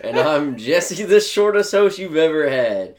[0.00, 2.96] and I'm Jesse, the shortest host you've ever had.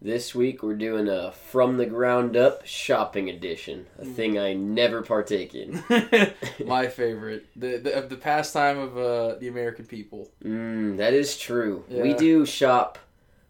[0.00, 4.14] This week we're doing a from the ground up shopping edition, a Mm.
[4.14, 5.82] thing I never partake in.
[6.64, 10.30] My favorite, the the, of the pastime of uh, the American people.
[10.44, 11.84] Mm, that is true.
[11.90, 12.98] We do shop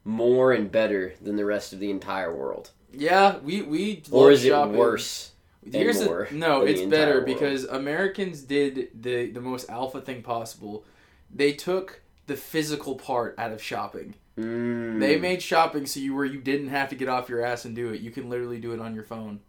[0.04, 4.42] more and better than the rest of the entire world, Yeah, we we or is
[4.46, 5.32] it worse?
[5.70, 7.26] Here's the, no, it's better world?
[7.26, 10.86] because Americans did the the most alpha thing possible.
[11.30, 14.14] They took the physical part out of shopping.
[14.38, 17.64] Mm, They made shopping so you where you didn't have to get off your ass
[17.64, 18.00] and do it.
[18.00, 19.40] You can literally do it on your phone.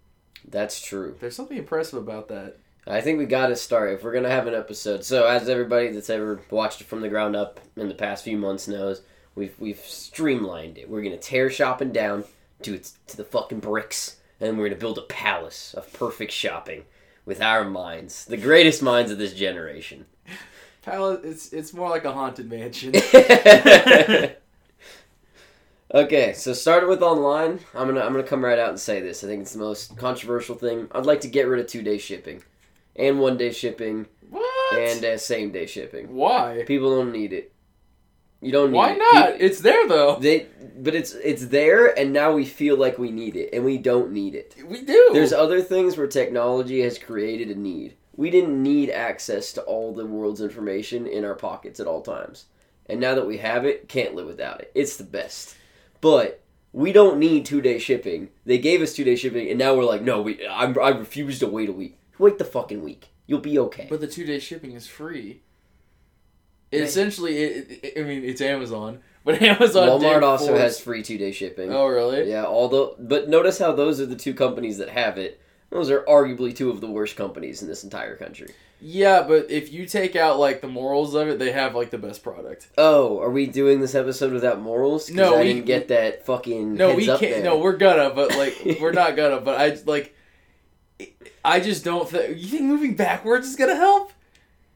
[0.47, 1.15] that's true.
[1.19, 2.57] There's something impressive about that.
[2.87, 5.03] I think we got to start if we're gonna have an episode.
[5.03, 8.37] So, as everybody that's ever watched it from the ground up in the past few
[8.37, 9.01] months knows,
[9.35, 10.89] we've we've streamlined it.
[10.89, 12.23] We're gonna tear shopping down
[12.63, 16.85] to its to the fucking bricks, and we're gonna build a palace of perfect shopping
[17.25, 20.05] with our minds, the greatest minds of this generation.
[21.23, 22.93] It's it's more like a haunted mansion.
[25.93, 29.23] okay, so starting with online, I'm gonna I'm gonna come right out and say this.
[29.23, 30.87] I think it's the most controversial thing.
[30.91, 32.43] I'd like to get rid of two day shipping,
[32.95, 34.77] and one day shipping, what?
[34.79, 36.13] and uh, same day shipping.
[36.15, 36.63] why?
[36.67, 37.51] People don't need it.
[38.41, 38.97] You don't need Why it.
[38.99, 39.25] not?
[39.37, 40.15] Pe- It's there though.
[40.15, 43.77] they, but it's it's there, and now we feel like we need it, and we
[43.77, 44.55] don't need it.
[44.65, 45.09] We do.
[45.11, 47.95] There's other things where technology has created a need.
[48.19, 52.47] We didn't need access to all the world's information in our pockets at all times,
[52.85, 54.73] and now that we have it, can't live without it.
[54.75, 55.55] It's the best.
[56.01, 56.41] But
[56.73, 58.27] we don't need two day shipping.
[58.45, 61.39] They gave us two day shipping, and now we're like, no, we I, I refuse
[61.39, 61.97] to wait a week.
[62.17, 63.07] Wait the fucking week.
[63.25, 63.87] You'll be okay.
[63.89, 65.39] But the two day shipping is free.
[66.73, 69.87] It essentially, it, it- I mean, it's Amazon, but Amazon.
[69.87, 71.71] Walmart also force- has free two day shipping.
[71.71, 72.29] Oh really?
[72.29, 75.39] Yeah, although, but notice how those are the two companies that have it.
[75.69, 78.53] Those are arguably two of the worst companies in this entire country.
[78.81, 81.97] Yeah, but if you take out like the morals of it, they have like the
[81.97, 82.69] best product.
[82.77, 85.09] Oh, are we doing this episode without morals?
[85.11, 87.19] No, I we- didn't get that fucking No, we can't.
[87.19, 87.43] there.
[87.43, 89.41] No, we're gonna, but like we're not gonna.
[89.41, 90.15] But I like.
[91.43, 92.37] I just don't think.
[92.37, 94.11] You think moving backwards is gonna help?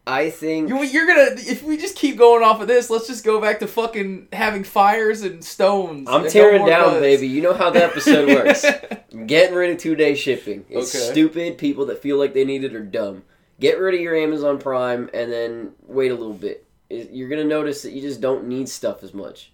[0.05, 1.31] I think You, you're gonna.
[1.37, 4.65] If we just keep going off of this, let's just go back to fucking having
[4.65, 6.09] fires and stones.
[6.09, 7.27] I'm and no tearing more down, baby.
[7.27, 8.65] You know how the episode works.
[9.13, 10.65] I'm getting rid of two day shipping.
[10.69, 11.11] It's Okay.
[11.11, 11.57] stupid.
[11.57, 13.23] People that feel like they need it are dumb.
[13.61, 16.65] Get rid of your Amazon Prime and then wait a little bit.
[16.89, 19.52] You're gonna notice that you just don't need stuff as much.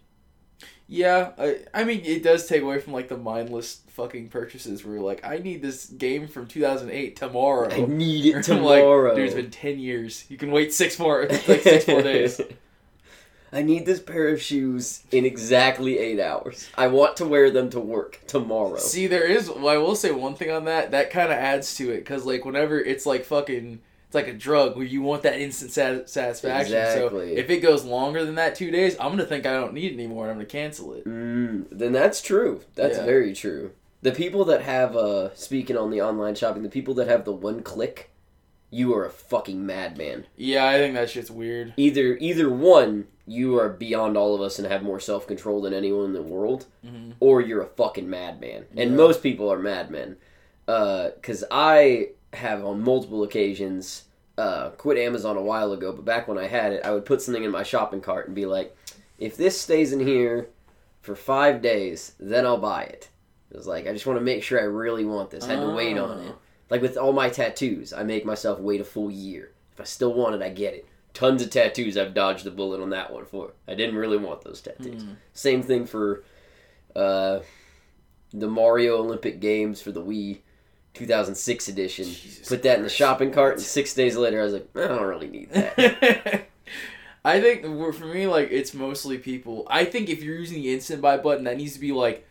[0.92, 4.96] Yeah, I, I mean, it does take away from like the mindless fucking purchases where
[4.96, 7.70] you're like, I need this game from 2008 tomorrow.
[7.72, 9.16] I need it I'm like, tomorrow.
[9.16, 10.26] Dude, it's been 10 years.
[10.30, 12.42] You can wait six more, like six more days.
[13.52, 16.70] I need this pair of shoes in exactly eight hours.
[16.76, 18.78] I want to wear them to work tomorrow.
[18.78, 19.50] See, there is.
[19.50, 20.92] Well, I will say one thing on that.
[20.92, 23.80] That kind of adds to it because, like, whenever it's like fucking,
[24.10, 26.76] it's like a drug where you want that instant sat- satisfaction.
[26.76, 27.36] Exactly.
[27.36, 29.92] So if it goes longer than that two days, I'm gonna think I don't need
[29.92, 31.06] it anymore and I'm gonna cancel it.
[31.06, 32.62] Mm, then that's true.
[32.74, 33.06] That's Yeah.
[33.06, 33.70] very true.
[34.02, 37.34] The people that have, uh, speaking on the online shopping, the people that have the
[37.34, 38.10] one click,
[38.72, 40.26] you are a fucking madman.
[40.36, 41.74] Yeah, I think that shit's weird.
[41.78, 45.72] Either, either one, you are beyond all of us and have more self control than
[45.74, 47.14] anyone in the world, Mhm.
[47.20, 48.66] or you're a fucking madman.
[48.76, 48.96] And Yeah.
[48.96, 50.18] most people are madmen.
[50.66, 54.06] Because I have on multiple occasions
[54.38, 57.22] uh, quit Amazon a while ago, but back when I had it, I would put
[57.22, 58.76] something in my shopping cart and be like,
[59.18, 60.50] if this stays in here
[61.02, 63.10] for five days, then I'll buy it.
[63.52, 65.44] It was like, I just want to make sure I really want this.
[65.44, 66.32] I had to wait on it.
[66.32, 66.38] Oh.
[66.70, 69.52] Like with all my tattoos, I make myself wait a full year.
[69.74, 70.88] If I still want it, I get it.
[71.14, 73.54] Tons of tattoos I've dodged the bullet on that one for.
[73.68, 75.04] I didn't really want those tattoos.
[75.04, 75.14] Hmm.
[75.34, 76.24] Same thing for
[76.96, 77.40] uh,
[78.32, 80.40] the Mario Olympic Games for the Wii
[80.94, 82.06] 2006 edition.
[82.06, 84.88] Jesus Put that in the shopping cart, and six days later, I was like, I
[84.88, 86.48] don't really need that.
[87.26, 89.68] I think for me, like it's mostly people.
[89.70, 92.26] I think if you're using the instant buy button, that needs to be like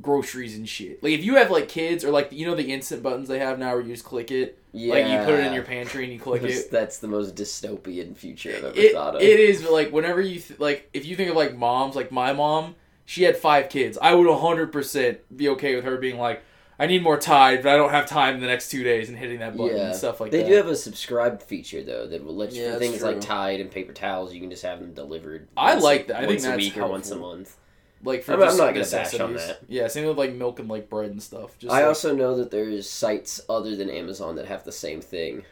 [0.00, 1.02] groceries and shit.
[1.02, 3.58] Like if you have like kids or like you know the instant buttons they have
[3.58, 6.12] now where you just click it, yeah, like you put it in your pantry and
[6.12, 6.70] you click That's- it.
[6.70, 9.22] That's the most dystopian future I've ever It, thought of.
[9.22, 12.10] it is but, like whenever you th- like if you think of like moms, like
[12.10, 13.98] my mom, she had five kids.
[14.00, 16.42] I would hundred percent be okay with her being like,
[16.80, 19.18] I need more Tide, but I don't have time in the next two days and
[19.18, 19.86] hitting that button Yeah.
[19.88, 20.44] and stuff like they that.
[20.44, 23.02] They do have a subscribe feature though that will let you Yeah, for that's things
[23.02, 23.20] like.
[23.20, 24.32] Tide and paper towels.
[24.32, 25.46] You can just have them delivered.
[25.56, 26.16] I once- like that.
[26.16, 27.56] I think once a that's week or once a month.
[28.02, 29.58] like for I'm- I'm just not gonna bash on that.
[29.68, 31.58] Yeah, same with like milk and like bread and stuff.
[31.58, 35.02] Just I like- also know that there's sites other than Amazon that have the same
[35.02, 35.44] thing.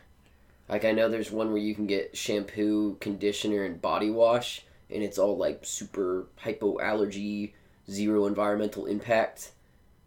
[0.67, 5.03] Like I know there's one where you can get shampoo, conditioner, and body wash, and
[5.03, 7.53] it's all like super hypoallergy,
[7.91, 9.51] zero environmental impact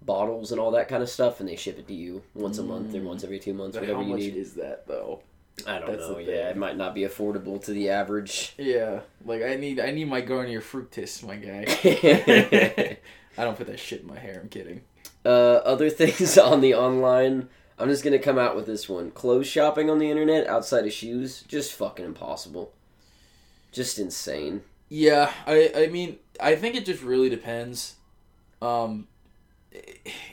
[0.01, 2.63] bottles and all that kind of stuff, and they ship it to you once a
[2.63, 3.03] month or Mm.
[3.03, 4.35] once every two months, But whatever how you much need.
[4.35, 5.21] is that though?
[5.67, 6.15] I don't That's know.
[6.15, 6.47] the Yeah, thing.
[6.51, 8.53] it might not be affordable to the average.
[8.57, 11.65] Yeah, like I need I need my Garnier Fructis, my guy.
[13.37, 14.39] I don't put that shit in my hair.
[14.41, 14.81] I'm kidding.
[15.25, 15.29] uh,
[15.63, 17.49] other things on the online.
[17.77, 19.11] I'm just gonna come out with this one.
[19.11, 22.73] Clothes shopping on the internet outside of shoes, just fucking impossible.
[23.71, 24.61] Just insane.
[24.89, 27.95] Yeah, I I mean I think it just really depends.
[28.61, 29.07] Um,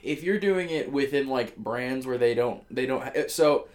[0.03, 3.69] if you're doing it within like brands where they don't they don't ha- so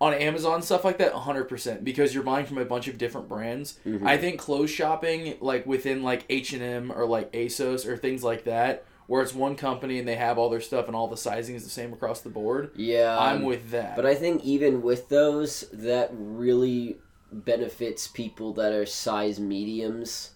[0.00, 3.78] on Amazon stuff like that 100% because you're buying from a bunch of different brands.
[3.84, 4.06] Mhm.
[4.06, 8.84] I think clothes shopping like within like H&M or like ASOS or things like that
[9.08, 11.64] where it's one company and they have all their stuff and all the sizing is
[11.64, 12.70] the same across the board.
[12.76, 13.96] Yeah, I'm with that.
[13.96, 16.98] But I think even with those, that really
[17.32, 20.32] benefits people that are size mediums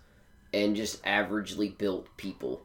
[0.55, 2.63] and just averagely built people.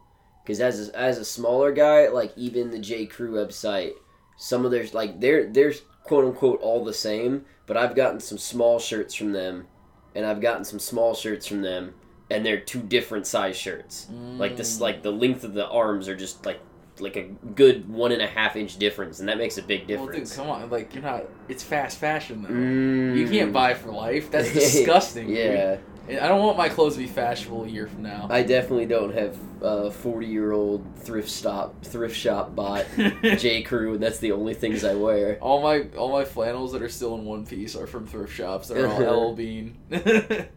[0.47, 3.91] Because as a, as a smaller guy, like even the J Crew website,
[4.37, 5.73] some of their like they're they're
[6.03, 7.43] quote unquote all the same.
[7.65, 9.67] But I've gotten some small shirts from them,
[10.15, 11.95] and I've gotten some small shirts from them,
[12.31, 14.07] and they're two different size shirts.
[14.09, 16.61] Like this, like the length of the arms are just like
[17.01, 17.23] like a
[17.55, 20.33] good one and a half inch difference, and that makes a big well, dude, difference.
[20.37, 22.49] come on, like you're not it's fast fashion though.
[22.49, 23.17] Mm.
[23.17, 24.31] You can't buy for life.
[24.31, 25.27] That's disgusting.
[25.27, 28.27] yeah, And I don't want my clothes to be fashionable a year from now.
[28.29, 32.85] I definitely don't have a forty-year-old thrift stop thrift shop bought
[33.21, 35.37] J Crew, and that's the only things I wear.
[35.41, 38.69] all my all my flannels that are still in one piece are from thrift shops.
[38.69, 39.77] They're all LL Bean.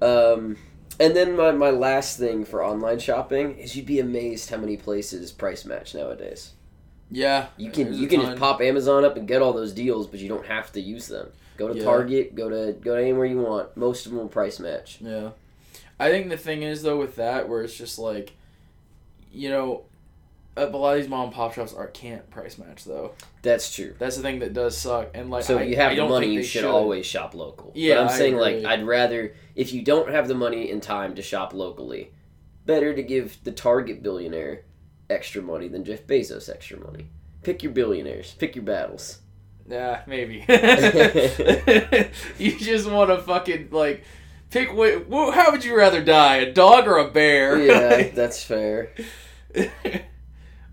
[0.00, 0.56] Um,
[0.98, 4.76] and then my, my last thing for online shopping is you'd be amazed how many
[4.76, 6.54] places price match nowadays.
[7.10, 8.30] yeah, You can you can ton.
[8.30, 11.06] just pop Amazon up and get all those deals, but you don't have to use
[11.06, 11.30] them.
[11.56, 11.84] Go to Yeah.
[11.84, 13.76] Target, go to go to anywhere you want.
[13.76, 14.98] Most of them will price match.
[15.00, 15.30] Yeah,
[16.00, 18.32] I think the thing is though with that where it's just like,
[19.32, 19.82] you know,
[20.56, 23.12] a lot of these mom and pop shops are can't price match though.
[23.42, 23.94] That's true.
[23.98, 25.10] That's the thing that does suck.
[25.14, 27.34] And like, So I, if you have I the money, you they should, always shop
[27.34, 27.72] local.
[27.74, 28.60] Yeah, but I'm I saying agree.
[28.62, 32.10] like I'd rather if you don't have the money and time to shop locally,
[32.66, 34.62] better to give the Target billionaire
[35.10, 37.06] extra money than Jeff Bezos extra money.
[37.42, 38.34] Pick your billionaires.
[38.38, 39.18] Pick your battles.
[39.68, 40.44] Yeah, maybe.
[42.38, 44.04] you just want to fucking like
[44.50, 44.70] pick.
[44.70, 47.58] Wh- wh- how would you rather die, a dog or a bear?
[47.58, 48.92] Yeah, that's fair.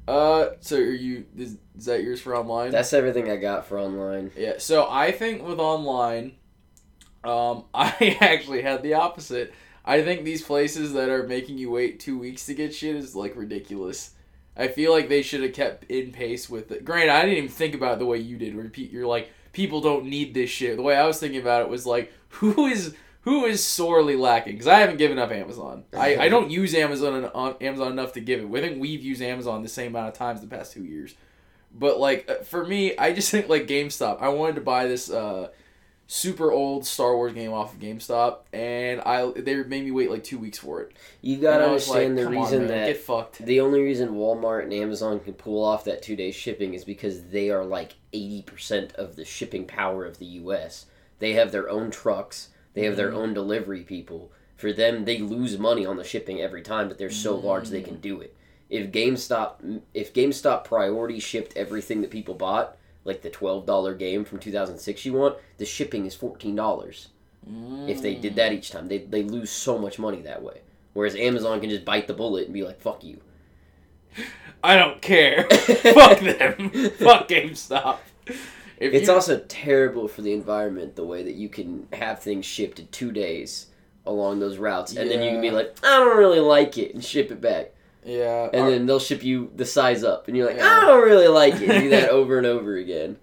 [0.07, 1.25] uh, so are you?
[1.37, 2.71] Is, is that yours for online?
[2.71, 4.31] That's everything I got for online.
[4.35, 4.53] yeah.
[4.57, 6.33] So I think with online,
[7.23, 9.53] um, I actually had the opposite.
[9.85, 13.15] I think these places that are making you wait two weeks to get shit is
[13.15, 14.11] like ridiculous.
[14.59, 16.83] I feel like they should have kept in pace with it.
[16.83, 18.73] Granted, I didn't even think about it the way you did.
[18.73, 20.75] Pe- you're like, people don't need this shit.
[20.75, 24.53] The way I was thinking about it was like, who is who is sorely lacking?
[24.53, 25.83] Because I haven't given up Amazon.
[25.93, 28.47] I, I don't use Amazon on Amazon enough to give it.
[28.47, 31.15] I think we've used Amazon the same amount of times the past two years.
[31.73, 34.21] But like uh, for me, I just think like GameStop.
[34.21, 35.49] I wanted to buy this uh,
[36.11, 40.23] super old Star Wars game off of GameStop, and I they made me wait like
[40.23, 40.91] two weeks for it.
[41.21, 43.45] You gotta And I was understand like, the "Come on, reason that get fucked.
[43.45, 47.25] the only reason Walmart and Amazon can pull off that two day shipping is because
[47.25, 50.87] they are like eighty percent of the shipping power of the U.S.
[51.19, 52.49] They have their own trucks.
[52.73, 53.15] They have their Mhm.
[53.17, 54.31] own delivery people.
[54.55, 57.81] For them, they lose money on the shipping every time, but they're so large they
[57.83, 58.35] can do it.
[58.69, 64.25] If GameStop, if GameStop priority shipped everything that people bought, like the twelve dollar game
[64.25, 67.09] from two thousand six, you want the shipping is fourteen dollars.
[67.87, 70.61] If they did that each time, they they lose so much money that way.
[70.93, 73.21] Whereas Amazon can just bite the bullet and be like, "Fuck you."
[74.63, 75.43] I don't care.
[75.49, 76.69] Fuck them.
[76.99, 77.99] Fuck GameStop.
[78.77, 82.45] If It's you- also terrible for the environment the way that you can have things
[82.45, 83.67] shipped in two days
[84.05, 87.03] along those routes, and then you can be like, "I don't really like it," and
[87.03, 87.71] ship it back,
[88.05, 88.49] yeah.
[88.53, 90.67] and our, then they'll ship you the size up, and you're like, Yeah.
[90.67, 93.17] "I don't really like it." Do that over and over again.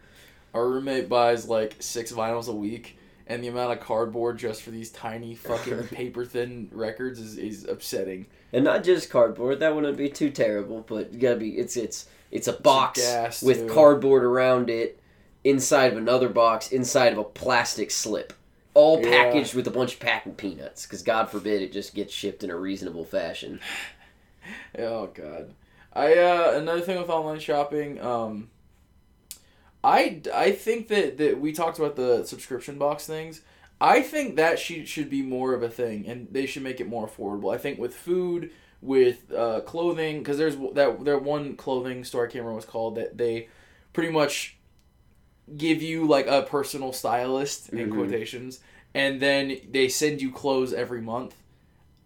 [0.55, 4.71] our roommate buys like six vinyls a week, and the amount of cardboard just for
[4.71, 8.27] these tiny fucking paper thin records is, is upsetting.
[8.53, 9.61] And not just cardboard.
[9.61, 11.51] That wouldn't be too terrible, but you gotta be.
[11.59, 14.99] It's it's it's a box gas, with cardboard around it,
[15.45, 18.33] inside of another box, inside of a plastic slip,
[18.75, 19.11] all Yeah.
[19.11, 20.87] packaged with a bunch of packing peanuts.
[20.87, 23.61] Because God forbid it just gets shipped in a reasonable fashion.
[24.79, 25.55] Oh god.
[25.93, 28.49] I uh another thing with online shopping, um
[29.85, 33.43] I I think that that we talked about the subscription box things.
[33.81, 36.89] I think that should should be more of a thing and they should make it
[36.89, 37.55] more affordable.
[37.55, 38.51] I think with food,
[38.83, 42.71] with uh clothing cuz there's that there one clothing store I can't remember what it's
[42.73, 43.49] called that they
[43.93, 44.57] pretty much
[45.57, 47.95] give you like a personal stylist in Mhm.
[47.95, 48.61] quotations
[48.95, 51.35] and then they send you clothes every month.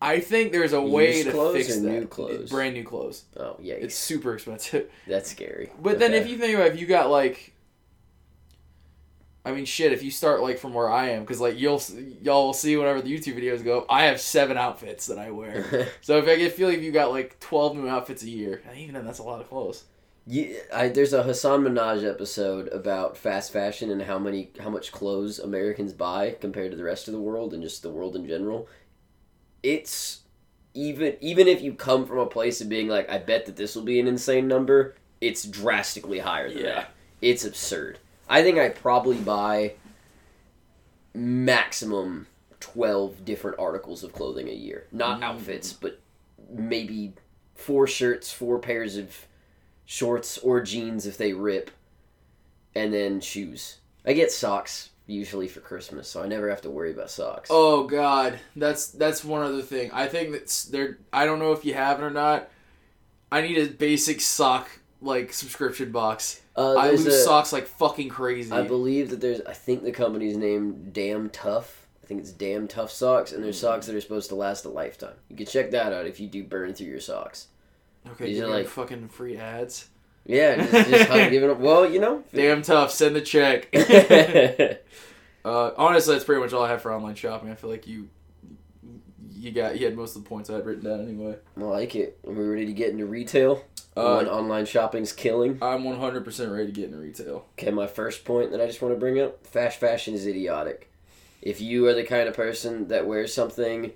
[0.00, 1.90] I think there's a way to clothes fix or that.
[1.90, 2.50] new clothes?
[2.50, 3.24] Brand new clothes.
[3.36, 4.90] Oh yeah, It's super expensive.
[5.06, 5.70] that's scary.
[5.80, 6.20] But then Okay.
[6.22, 7.52] if you think about it, if you got like
[9.42, 9.92] I mean, shit.
[9.92, 11.82] If you start like from where I am, because like you'll
[12.20, 13.86] y'all will see whenever the YouTube videos go.
[13.88, 15.88] I have seven outfits that I wear.
[16.02, 18.94] so if I get feel like you got like twelve new outfits a year, even
[18.94, 19.84] then that's a lot of clothes.
[20.26, 24.92] Yeah, I, there's a Hasan Minhaj episode about fast fashion and how many how much
[24.92, 28.28] clothes Americans buy compared to the rest of the world and just the world in
[28.28, 28.68] general.
[29.62, 30.20] It's
[30.74, 33.74] even even if you come from a place of being like, I bet that this
[33.74, 34.94] will be an insane number.
[35.20, 36.74] It's drastically higher than Yeah.
[36.74, 36.90] that.
[37.20, 37.98] It's absurd.
[38.28, 39.74] I think I probably buy
[41.14, 42.26] maximum
[42.60, 45.24] twelve different articles of clothing a year, not Mm.
[45.24, 45.98] outfits, but
[46.48, 47.14] maybe
[47.54, 49.26] four shirts, four pairs of
[49.84, 51.70] shorts or jeans if they rip,
[52.74, 53.78] and then shoes.
[54.04, 57.48] I get socks usually for Christmas, so I never have to worry about socks.
[57.52, 59.90] Oh God, that's that's one other thing.
[59.92, 60.98] I think that's there.
[61.12, 62.48] I don't know if you have it or not.
[63.32, 64.68] I need a basic sock
[65.02, 66.40] like subscription box.
[66.56, 68.52] uh, I lose a- socks like fucking crazy.
[68.52, 69.40] I believe that there's.
[69.42, 71.86] I think the company's name Damn Tough.
[72.02, 73.60] I think it's Damn Tough socks, and there's Mm.
[73.60, 75.14] socks that are supposed to last a lifetime.
[75.28, 77.46] You can check that out if you do burn through your socks.
[78.12, 79.88] okay, these you are like- fucking free ads.
[80.26, 81.58] Yeah, just, just how giving up.
[81.58, 82.22] Well, you know.
[82.32, 82.90] Damn tough.
[82.92, 83.68] Send the check.
[85.44, 87.50] uh, honestly, that's pretty much all I have for online shopping.
[87.50, 88.08] I feel like you
[89.40, 91.36] you got you had most of the points I had written down anyway.
[91.56, 92.18] I like it.
[92.26, 93.64] Are we ready to get into retail?
[93.96, 95.58] Uh, when online shopping's killing.
[95.60, 97.46] I'm 100% ready to get into retail.
[97.58, 100.92] Okay, my first point that I just want to bring up fast fashion is idiotic.
[101.42, 103.92] If you are the kind of person that wears something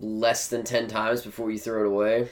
[0.00, 2.28] less than 10 times before you throw it away,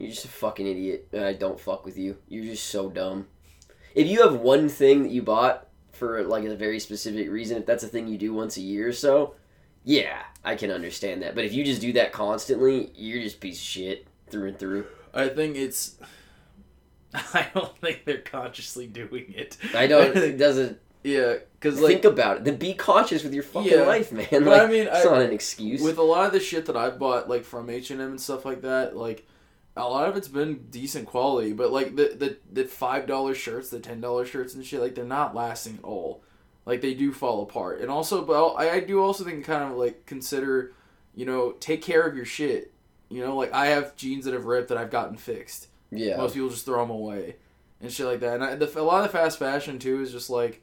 [0.00, 1.08] you're just a fucking idiot.
[1.12, 2.16] And I don't fuck with you.
[2.28, 3.28] You're just so dumb.
[3.94, 7.66] If you have one thing that you bought for like a very specific reason, if
[7.66, 9.34] that's a thing you do once a year or so,
[9.84, 11.34] yeah, I can understand that.
[11.34, 14.58] But if you just do that constantly, you're just a piece of shit through and
[14.58, 14.86] through.
[15.12, 15.96] I think it's.
[17.14, 19.56] I don't think they're consciously doing it.
[19.74, 22.44] I don't, it doesn't Yeah, because like think about it.
[22.44, 23.82] Then be conscious with your fucking Yeah.
[23.82, 24.26] life, man.
[24.30, 25.82] But Like, I mean, it's I- not an excuse.
[25.82, 28.20] with a lot of the shit that I've bought, like from H and M and
[28.20, 29.26] stuff like that, like
[29.76, 31.52] a lot of it's been decent quality.
[31.52, 34.94] But like the the the five dollar shirts, the ten dollar shirts and shit, like
[34.94, 36.22] they're not lasting at all.
[36.66, 37.80] Like they do fall apart.
[37.80, 40.72] And also, but I, I do also think kind of like consider,
[41.14, 42.72] you know, take care of your shit.
[43.08, 45.68] You know, like I have jeans that have ripped that I've gotten fixed.
[45.90, 47.36] yeah, Most people just throw them away
[47.80, 48.34] and shit like that.
[48.34, 50.62] And I, the, a lot of the fast fashion too is just like,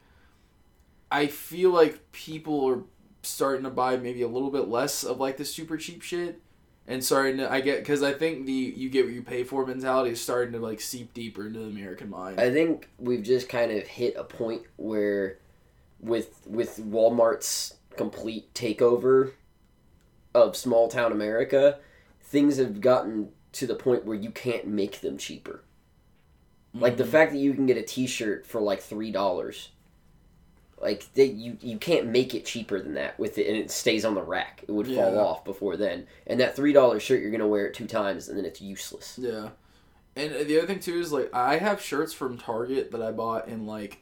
[1.11, 2.83] I feel like people are
[3.23, 6.41] starting to buy maybe a little bit less of like the super cheap shit,
[6.87, 9.65] and starting to I get because I think the you get what you pay for
[9.65, 12.39] mentality is starting to like seep deeper into the American mind.
[12.39, 15.39] I think we've just kind of hit a point where,
[15.99, 19.31] with with Walmart's complete takeover
[20.33, 21.79] of small town America,
[22.21, 25.63] things have gotten to the point where you can't make them cheaper.
[26.73, 27.09] Like the Mhm.
[27.09, 29.71] fact that you can get a T-shirt for like three dollars.
[30.79, 34.05] Like they, you, you can't make it cheaper than that with it, and it stays
[34.05, 34.63] on the rack.
[34.67, 36.05] It would fall off before then.
[36.27, 39.17] And that three dollar shirt, you're gonna wear it two times, and then it's useless.
[39.19, 39.49] Yeah.
[40.15, 43.47] And the other thing too is like I have shirts from Target that I bought
[43.47, 43.99] in like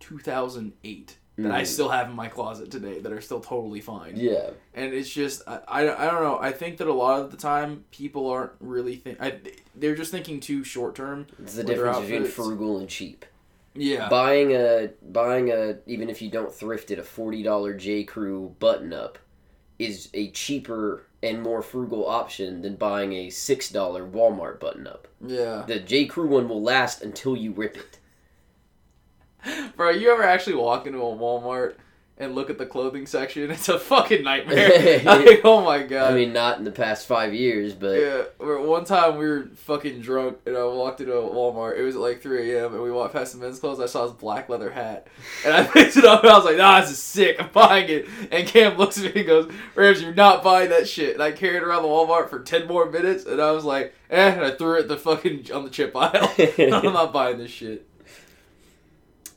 [0.00, 1.66] 2008 that I Mm.
[1.66, 4.14] still have in my closet today that are still totally fine.
[4.16, 7.30] Yeah, and it's just I, I, I don't know i think that a lot of
[7.30, 9.38] the time people aren't really think I,
[9.76, 13.24] they're just thinking too short term it's the difference between frugal and cheap.
[13.78, 14.08] Yeah.
[14.08, 18.04] Buying a buying a even if you don't thrift it, a forty dollar J.
[18.04, 19.18] Crew button up
[19.78, 25.08] is a cheaper and more frugal option than buying a six dollar Walmart button up.
[25.24, 25.64] yeah.
[25.66, 26.06] The J.
[26.06, 27.98] Crew one will last until you rip it.
[29.76, 31.76] bro you ever actually walk into a walmart
[32.18, 36.14] and look at the clothing section it's a fucking nightmare like, oh my god I
[36.14, 40.38] mean, not in the past five years, but yeah, one time we were fucking drunk
[40.46, 41.78] and I walked into a Walmart.
[41.78, 42.74] It was at like 3 a.m.
[42.74, 43.80] and we walked past the men's clothes.
[43.80, 45.06] I saw his black leather hat
[45.44, 47.36] and I picked it up and I was like, nah, this is sick.
[47.38, 48.08] I'm buying it.
[48.30, 51.14] And Cam looks at me and goes, Rams, you're not buying that shit.
[51.14, 54.30] And I carried around the Walmart for 10 more minutes and I was like, eh,
[54.32, 56.32] and I threw it the fucking on the chip aisle.
[56.38, 57.86] I'm not buying this shit.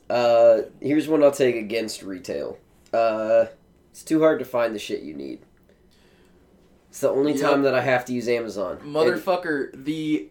[0.08, 2.58] Uh, here's one I'll take against retail.
[2.92, 3.46] Uh,
[3.90, 5.40] it's too hard to find the shit you need.
[6.90, 7.40] It's the only Yep.
[7.40, 8.78] time that I have to use Amazon.
[8.82, 10.28] And Motherfucker, the.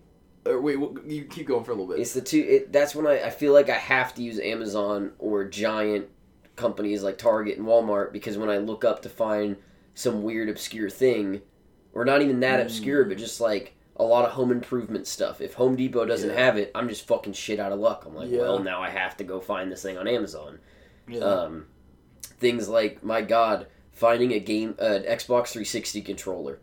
[0.48, 2.00] Uh, wait, you keep going for a little bit.
[2.00, 2.40] It's the two.
[2.40, 6.08] It, that's when I, I feel like I have to use Amazon or giant
[6.56, 9.58] companies like Target and Walmart because when I look up to find
[9.94, 11.42] some weird obscure thing,
[11.94, 12.64] or not even that Mm.
[12.64, 15.42] obscure, but just like a lot of home improvement stuff.
[15.42, 16.40] If Home Depot doesn't Yeah.
[16.44, 18.06] have it, I'm just fucking shit out of luck.
[18.08, 18.42] I'm like, Yeah.
[18.42, 20.60] well, now I have to go find this thing on Amazon.
[21.08, 21.20] Yeah.
[21.22, 21.68] Um,
[22.42, 26.60] things like my God, finding a game, uh, an Xbox 360 controller,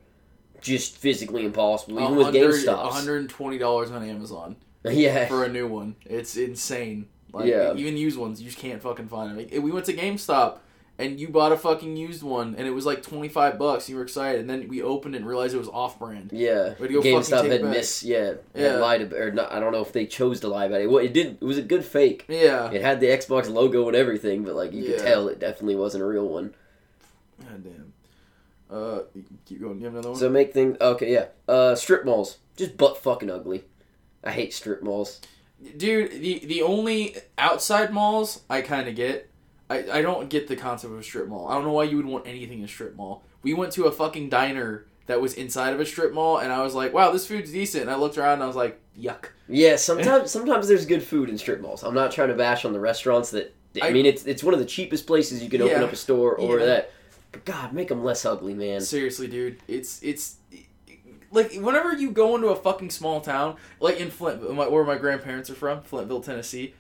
[0.61, 2.01] just physically impossible.
[2.03, 2.91] Even with GameStop.
[2.93, 5.97] $120 on Amazon yeah, for a new one.
[6.05, 7.09] It's insane.
[7.33, 7.75] Like, Yeah.
[7.75, 9.63] even used ones, you just can't fucking find them.
[9.63, 10.59] We went to GameStop
[10.99, 13.85] and you bought a fucking used one and it was like twenty five bucks.
[13.85, 16.31] And you were excited, and then we opened it and realized it was off brand.
[16.33, 18.03] Yeah, go fucking GameStop had miss.
[18.03, 18.73] Yeah, Yeah.
[18.73, 20.91] had lied ab- or not, I don't know if they chose to lie about it.
[20.91, 21.39] Well, it did.
[21.41, 22.25] It was a good fake.
[22.29, 22.71] Yeah.
[22.71, 26.03] It had the Xbox logo and everything, but like you could tell, it definitely wasn't
[26.03, 26.55] a real one.
[27.41, 27.93] God damn.
[28.71, 29.01] Uh,
[29.47, 29.79] keep going.
[29.79, 30.19] You have another one?
[30.19, 31.13] So make things okay.
[31.13, 33.65] Yeah, uh, strip malls just butt fucking ugly.
[34.23, 35.21] I hate strip malls.
[35.77, 39.28] Dude, the the only outside malls I kind of get.
[39.71, 41.49] I, I don't get the concept of a strip mall.
[41.49, 43.23] I don't know why you would want anything in a strip mall.
[43.43, 46.63] We went to a fucking diner that was inside of a strip mall, and I
[46.63, 49.27] was like, "Wow, this food's decent." And I looked around and I was like, "Yuck."
[49.49, 51.83] Yeah, sometimes sometimes there's good food in strip malls.
[51.83, 53.55] I'm not trying to bash on the restaurants that.
[53.83, 55.85] I, I- mean, it's it's one of the cheapest places you can open Yeah.
[55.87, 56.67] up a store or Yeah.
[56.67, 56.93] that.
[57.31, 58.81] But God, make them less ugly, man.
[58.81, 60.37] Seriously, dude, it's it's
[61.31, 65.51] like whenever you go into a fucking small town, like in Flint, where my grandparents
[65.51, 66.75] are from, Flintville, Tennessee,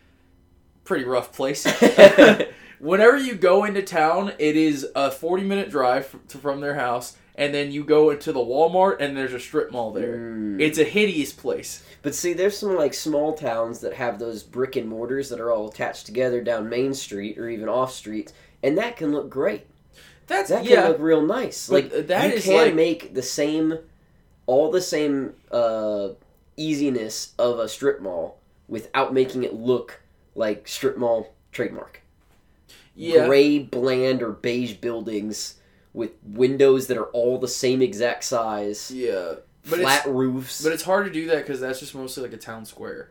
[0.84, 1.66] pretty rough place.
[2.78, 7.16] whenever you go into town, it is a forty minute drive to, from their house,
[7.34, 10.16] and then you go into the Walmart, and there's a strip mall there.
[10.16, 10.60] Mm.
[10.60, 11.84] It's a hideous place.
[12.02, 15.50] But see, there's some like small towns that have those brick and mortars that are
[15.52, 18.32] all attached together down Main Street or even off streets,
[18.62, 19.66] and that can look great.
[20.26, 20.88] That's That can yeah.
[20.88, 21.70] look real nice.
[21.70, 23.78] Like that you is can like- make the same,
[24.46, 26.10] all the same uh,
[26.56, 30.00] easiness of a strip mall without making it look
[30.34, 32.02] like strip mall trademark.
[32.98, 33.26] Yeah.
[33.26, 35.54] Gray, bland, or beige buildings
[35.94, 39.34] with windows that are all the same exact size, Yeah.
[39.68, 40.62] But flat it's roofs.
[40.62, 43.10] but it's hard to do that because that's just mostly like a town square.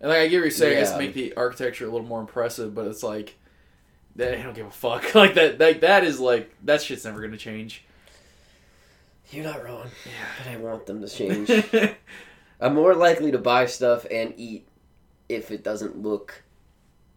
[0.00, 2.20] And like I get what you're saying, it's to make the architecture a little more
[2.20, 3.36] impressive, but it's like
[4.16, 5.04] they don't give a fuck.
[5.14, 7.84] Like that like that is like that shit's never gonna change.
[9.30, 10.12] You're not wrong, Yeah.
[10.38, 11.50] but I want them to change.
[12.60, 14.66] I'm more likely to buy stuff and eat
[15.28, 16.42] if it doesn't look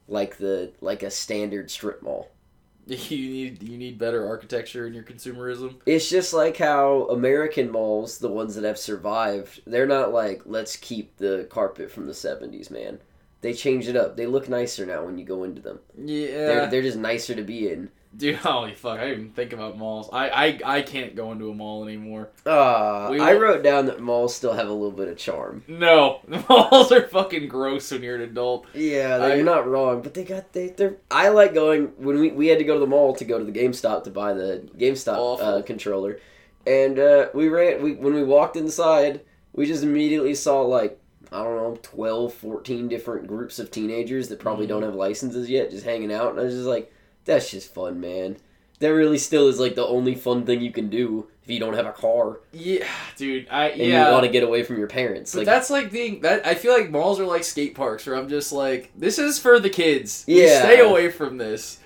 [0.08, 2.30] like the like a standard strip mall.
[2.88, 5.76] you need you need better architecture in your consumerism.
[5.86, 10.78] It's just like how American malls, the ones that have survived, they're not like let's
[10.78, 13.00] keep the carpet from the 70s, man.
[13.42, 14.16] They changed it up.
[14.16, 15.80] They look nicer now when you go into them.
[15.98, 16.28] Yeah.
[16.28, 17.90] They're they're just nicer to be in.
[18.16, 19.00] Dude, holy fuck!
[19.00, 20.10] I didn't even think about malls.
[20.12, 22.30] I, I I can't go into a mall anymore.
[22.46, 25.64] Uh, We I will- wrote down that malls still have a little bit of charm.
[25.68, 28.66] No, malls are fucking gross when you're an adult.
[28.74, 30.98] Yeah, I- you're not wrong, but they got they they're.
[31.12, 33.46] I like going when we we had to go to the mall to go to
[33.46, 36.20] the GameStop to buy the GameStop uh, controller,
[36.66, 37.84] and uh, we ran.
[37.84, 39.22] We when we walked inside,
[39.54, 41.00] we just immediately saw like
[41.32, 44.70] I don't know 12, 14 different groups of teenagers that probably Mhm.
[44.70, 46.90] don't have licenses yet, just hanging out, and I was just like,
[47.28, 48.38] that's just fun, man.
[48.80, 51.74] That really still is like the only fun thing you can do if you don't
[51.74, 52.86] have a car Yeah,
[53.16, 53.48] dude.
[53.50, 54.08] I and yeah.
[54.08, 55.32] you want to get away from your parents.
[55.34, 56.46] But like, that's like being that.
[56.46, 59.60] I feel like malls are like skate parks, where I'm just like, this is for
[59.60, 60.24] the kids.
[60.28, 60.62] You Yeah.
[60.62, 61.80] stay away from this.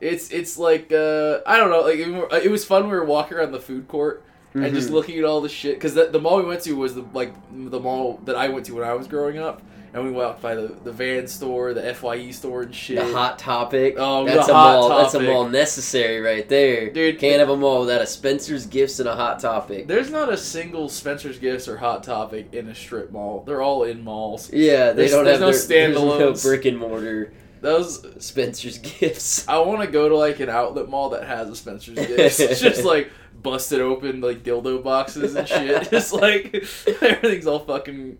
[0.00, 1.80] It's it's like uh, I don't know.
[1.82, 2.84] Like it, it was fun.
[2.84, 4.92] We were walking around the food court and just Mhm.
[4.92, 7.32] looking at all the shit because the, the mall we went to was the like
[7.50, 9.62] the mall that I went to when I was growing up,
[9.94, 12.96] and we walked by the the van store, the Fye store, and shit.
[12.98, 13.94] The hot topic.
[13.96, 14.88] Oh, that's the a mall.
[14.90, 18.98] That's a mall necessary right there, Dude, Can't have a mall without a Spencer's Gifts
[18.98, 19.86] and a hot topic.
[19.86, 23.44] There's not a single Spencer's Gifts or Hot Topic in a strip mall.
[23.46, 24.52] They're all in malls.
[24.52, 28.78] Yeah, they There's- don't there's have no their, there's no brick and mortar Those Spencer's
[28.78, 29.46] Gifts.
[29.48, 32.40] I want to go to like an outlet mall that has a Spencer's Gifts.
[32.40, 33.10] It's just like
[33.42, 35.90] busted open like dildo boxes and shit.
[35.90, 36.54] Just like
[37.02, 38.18] everything's all fucking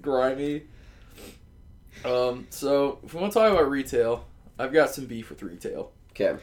[0.00, 0.62] grimy.
[2.04, 4.24] Um, so if we want to talk about retail,
[4.58, 5.92] I've got some beef with retail.
[6.10, 6.36] Okay.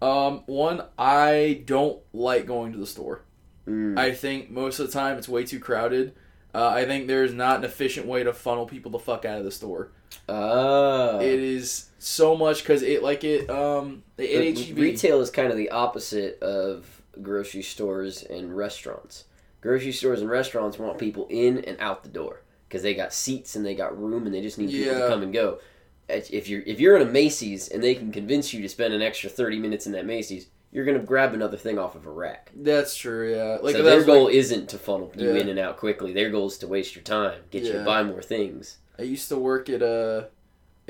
[0.00, 3.22] Um, one, I don't like going to the store.
[3.66, 3.98] Mm.
[3.98, 6.14] I think most of the time it's way too crowded.
[6.54, 9.44] Uh, I think there's not an efficient way to funnel people the fuck out of
[9.44, 9.90] the store.
[10.28, 11.18] Ah.
[11.18, 15.50] It is so much because it like it um the But HEB Retail is kind
[15.50, 19.24] of the opposite of grocery stores and restaurants.
[19.60, 23.56] Grocery stores and restaurants want people in and out the door because they got seats
[23.56, 25.58] and they got room and they just need people to come and go.
[26.08, 29.02] If you're if you're in a Macy's and they can convince you to spend an
[29.02, 32.50] extra thirty minutes in that Macy's, you're gonna grab another thing off of a rack.
[32.56, 33.34] That's true.
[33.34, 35.40] Yeah, like so their goal like- isn't to funnel you Yeah.
[35.40, 36.12] in and out quickly.
[36.14, 38.78] Their goal is to waste your time, get you to buy more things.
[38.98, 40.28] I used to work at a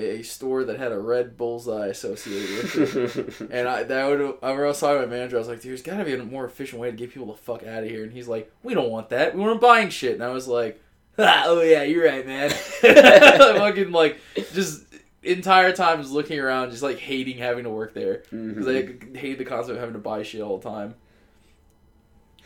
[0.00, 3.50] a store that had a red bullseye associated with it.
[3.50, 5.34] And I that would I was talking to my manager.
[5.34, 7.26] I was like, "Dude, there's got to be a more efficient way to get people
[7.26, 9.34] the fuck out of here." And he's like, "We don't want that.
[9.34, 10.80] We weren't buying shit." And I was like,
[11.18, 12.50] ah, "Oh yeah, you're right, man."
[12.81, 14.18] Fucking like
[14.52, 14.85] just
[15.22, 19.38] entire time just looking around, just like hating having to work there because I hate
[19.38, 20.94] the concept of having to buy shit all the time.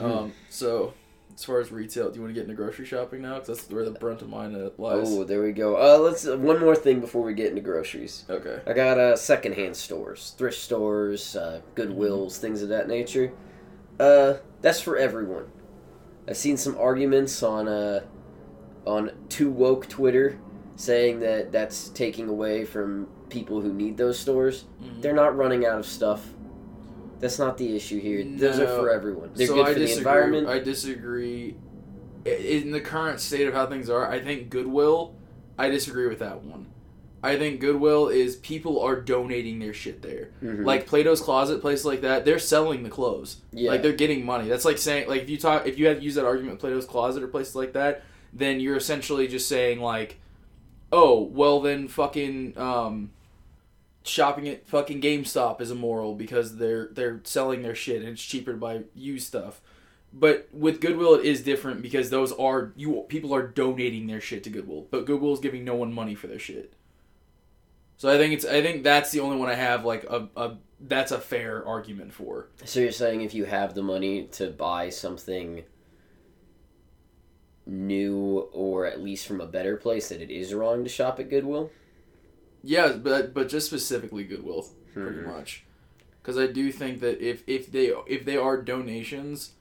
[0.01, 0.95] Um, so
[1.35, 3.35] as far as retail, do you want to get into grocery shopping now?
[3.39, 5.09] Because that's where the brunt of mine uh, lies.
[5.09, 5.77] Oh, there we go.
[5.77, 8.25] Uh, let's one more thing before we get into groceries.
[8.29, 8.61] Okay.
[8.67, 13.33] I got uh, secondhand stores, thrift stores, uh, Goodwills, things of that nature.
[13.99, 15.47] Uh, that's for everyone.
[16.29, 18.01] I've seen some arguments on uh,
[18.87, 20.38] on too woke Twitter
[20.77, 24.64] saying that that's taking away from people who need those stores.
[24.83, 25.01] Mhm.
[25.03, 26.29] They're not running out of stuff.
[27.21, 28.25] That's not the issue here.
[28.37, 29.31] Those are for everyone.
[29.35, 29.99] They're so good I for the disagree.
[30.12, 30.49] environment.
[30.49, 31.57] I disagree.
[32.25, 35.14] In the current state of how things are, I think Goodwill.
[35.59, 36.66] I disagree with that one.
[37.25, 40.31] I think Goodwill is people are donating their shit there.
[40.42, 40.64] Mhm.
[40.64, 43.37] Like Plato's Closet, places like that, they're selling the clothes.
[43.53, 43.71] yeah.
[43.71, 44.49] Like they're getting money.
[44.49, 47.23] That's like saying like if you talk if you had that argument with Plato's Closet
[47.23, 50.18] or places like that, then you're essentially just saying like,
[50.90, 53.11] oh well then fucking um,
[54.05, 58.53] shopping at fucking GameStop is immoral because they're they're selling their shit and it's cheaper
[58.53, 59.61] to buy used stuff.
[60.12, 64.45] But with Goodwill it is different because those are you people are donating their shit
[64.45, 66.75] to Goodwill, but Goodwill is giving no one money for their shit.
[67.97, 70.57] So I think it's I think that's the only one I have like a, a
[70.81, 72.49] that's a fair argument for.
[72.64, 75.62] So you're saying if you have the money to buy something
[77.66, 81.31] new or at least from a better place that it is wrong to shop at
[81.31, 81.70] Goodwill?
[82.62, 85.27] Yeah, but but just specifically Goodwill, pretty Mhm.
[85.27, 85.64] much,
[86.20, 89.53] because I do think that if if they if they are donations,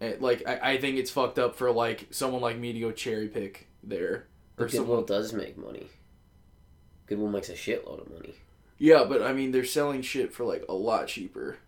[0.00, 2.90] eh, like I, I think it's fucked up for like someone like me to go
[2.92, 5.06] cherry pick there or But Goodwill someone.
[5.06, 5.88] does make money.
[7.06, 8.34] Goodwill makes a shitload of money.
[8.76, 11.58] Yeah, but I mean they're selling shit for like a lot cheaper.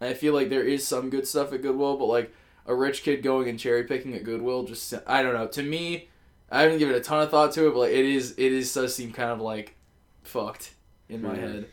[0.00, 2.32] And I feel like there is some good stuff at Goodwill, but like
[2.66, 5.46] a rich kid going and cherry picking at Goodwill, just I don't know.
[5.48, 6.08] To me,
[6.50, 8.72] I haven't given a ton of thought to it, but like it is it is
[8.72, 9.76] does seem kind of like
[10.22, 10.74] fucked
[11.08, 11.66] in my head.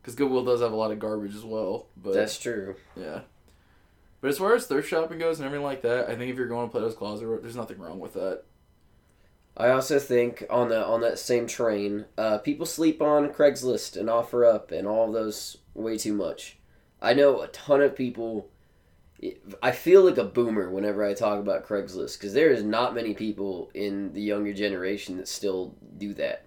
[0.00, 2.76] Because Goodwill does have a lot of garbage as well, but That's true.
[2.96, 3.20] yeah.
[4.20, 6.46] But as far as thrift shopping goes and everything like that, I think if you're
[6.46, 8.42] going to Plato's Closet, there's nothing wrong with that.
[9.56, 14.08] I also think on the on that same train, uh, people sleep on Craigslist and
[14.08, 16.58] OfferUp and all those way too much.
[17.00, 18.48] I know a ton of people.
[19.62, 23.14] I feel like a boomer whenever I talk about Craigslist because there is not many
[23.14, 26.46] people in the younger generation that still do that.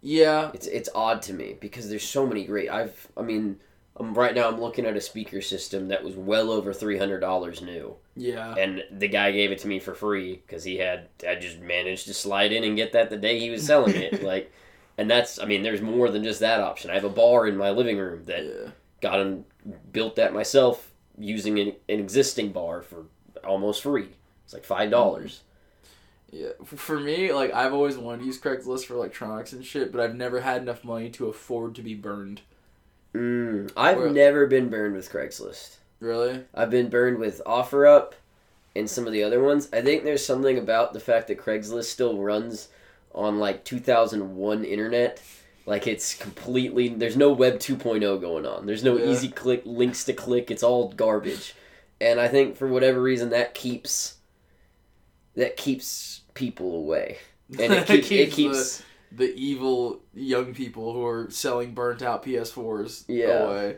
[0.00, 2.70] Yeah, It's it's odd to me because there's so many great.
[2.70, 3.58] I've I mean,
[3.98, 7.20] um, right now I'm looking at a speaker system that was well over three hundred
[7.20, 11.08] dollars new, yeah, and the guy gave it to me for free because he had
[11.28, 14.22] I just managed to slide in and get that the day he was selling it.
[14.22, 14.52] like,
[14.96, 16.90] and that's I mean, there's more than just that option.
[16.90, 18.70] I have a bar in my living room that yeah.
[19.00, 19.44] got him
[19.92, 23.04] built that myself using an, an existing bar for
[23.44, 24.08] almost free.
[24.44, 25.42] It's like five dollars.
[26.30, 30.00] Yeah, for me, like I've always wanted to use Craigslist for electronics and shit, but
[30.00, 32.42] I've never had enough money to afford to be burned.
[33.14, 35.76] Mm, I've Well- never been burned with Craigslist.
[36.00, 36.44] Really?
[36.54, 38.12] I've been burned with OfferUp
[38.76, 39.68] and some of the other ones.
[39.72, 42.68] I think there's something about the fact that Craigslist still runs
[43.14, 45.20] on like 2001 internet.
[45.68, 48.64] Like it's completely there's no web 2.0 going on.
[48.64, 49.10] There's no Yeah.
[49.10, 50.50] easy click links to click.
[50.50, 51.54] It's all garbage.
[52.00, 54.14] And I think for whatever reason that keeps
[55.36, 57.18] that keeps people away.
[57.60, 62.24] And it, keep, it keeps the, the evil young people who are selling burnt out
[62.24, 63.26] PS4s Yeah.
[63.44, 63.76] away.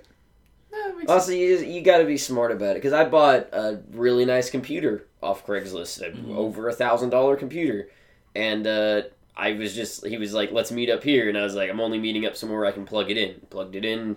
[0.72, 3.04] Yeah, it makes Also, you just, you got to be smart about it because I
[3.04, 6.36] bought a really nice computer off Craigslist, a Mhm.
[6.36, 7.88] over a thousand dollar computer,
[8.36, 9.02] and uh,
[9.40, 11.80] I was just he was like, "Let's meet up here," and I was like, "I'm
[11.80, 14.16] only meeting up somewhere I can plug it in." Plugged it in,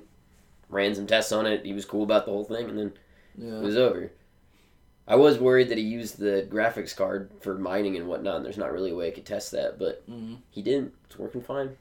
[0.69, 1.65] ran some tests on it.
[1.65, 2.93] He was cool about the whole thing, and then
[3.37, 3.59] Yeah.
[3.59, 4.11] it was over.
[5.07, 8.37] I was worried that he used the graphics card for mining and whatnot.
[8.37, 10.37] And there's not really a way I could test that, but Mhm.
[10.49, 10.93] he didn't.
[11.05, 11.75] It's working fine.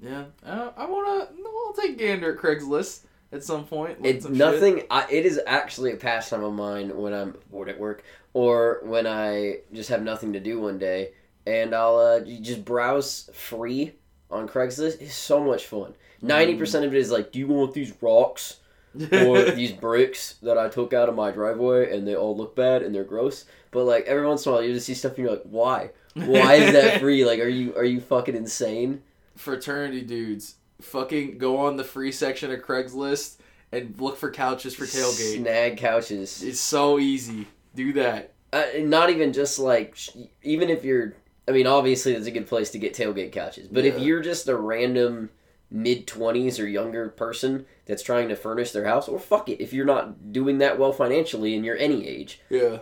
[0.00, 0.24] Yeah.
[0.44, 1.28] Uh, I wanna.
[1.46, 3.98] I'll take gander at Craigslist at some point.
[4.04, 4.82] It's some nothing.
[4.90, 9.06] I, it is actually a pastime of mine when I'm bored at work or when
[9.06, 11.12] I just have nothing to do one day,
[11.46, 13.94] and I'll uh, just browse free
[14.30, 15.00] on Craigslist.
[15.00, 15.94] It's so much fun.
[16.20, 18.60] Ninety percent of it is like, do you want these rocks
[18.94, 22.82] or these bricks that I took out of my driveway and they all look bad
[22.82, 23.44] and they're gross?
[23.70, 25.90] But like every once in a while, you just see stuff and you're like, why?
[26.14, 27.24] Why is that free?
[27.24, 29.02] Like, are you are you fucking insane?
[29.36, 30.56] fraternity dudes?
[30.80, 33.36] Fucking go on the free section of Craigslist
[33.70, 35.38] and look for couches for tailgate.
[35.38, 36.42] Snag couches.
[36.42, 37.46] It's so easy.
[37.74, 38.34] Do that.
[38.52, 39.96] Uh, not even just like
[40.42, 41.14] even if you're
[41.48, 44.48] i mean obviously it's a good place to get tailgate couches but if you're just
[44.48, 45.30] a random
[45.70, 49.72] mid 20s or younger person that's trying to furnish their house or fuck it if
[49.72, 52.78] you're not doing that well financially and you're any age Yeah.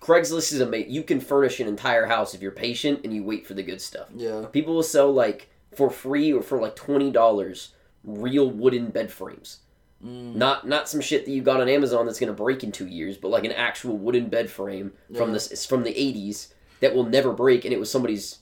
[0.00, 3.46] craigslist is amazing you can furnish an entire house if you're patient and you wait
[3.46, 4.46] for the good stuff Yeah.
[4.52, 7.68] people will sell like for free or for like $20
[8.04, 9.60] real wooden bed frames
[10.04, 10.34] Mm.
[10.34, 13.16] Not not some shit that you got on Amazon that's gonna break in two years,
[13.16, 16.48] but like an actual wooden bed frame from this from the '80s
[16.84, 18.40] that will never break, and it was somebody's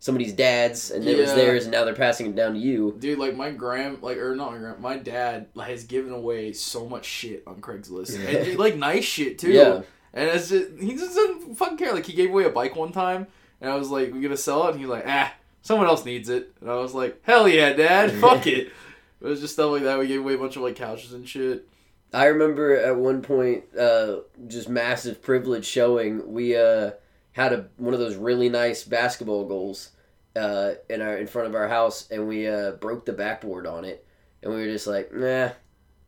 [0.00, 2.96] somebody's dad's, and it was theirs, and now they're passing it down to you.
[2.98, 6.52] Dude, like my grand, like or not my grand, my dad like, has given away
[6.52, 9.52] so much shit on Craigslist, and like nice shit too.
[9.52, 9.82] Yeah.
[10.12, 11.94] And it's just he just doesn't fucking care.
[11.94, 13.28] Like he gave away a bike one time,
[13.60, 16.28] and I was like, "We gonna sell it?" And he's like, "Ah, someone else needs
[16.28, 18.72] it." And I was like, "Hell yeah, dad, fuck it."
[19.20, 19.98] It was just stuff like that.
[20.00, 21.68] We gave away a bunch of like couches and shit.
[22.12, 26.32] I remember at one point, uh, just massive privilege showing.
[26.32, 26.92] We uh,
[27.34, 29.90] had a one of those really nice basketball goals
[30.36, 33.84] uh, in our in front of our house, and we uh, broke the backboard on
[33.84, 34.06] it,
[34.42, 35.50] and we were just like, nah,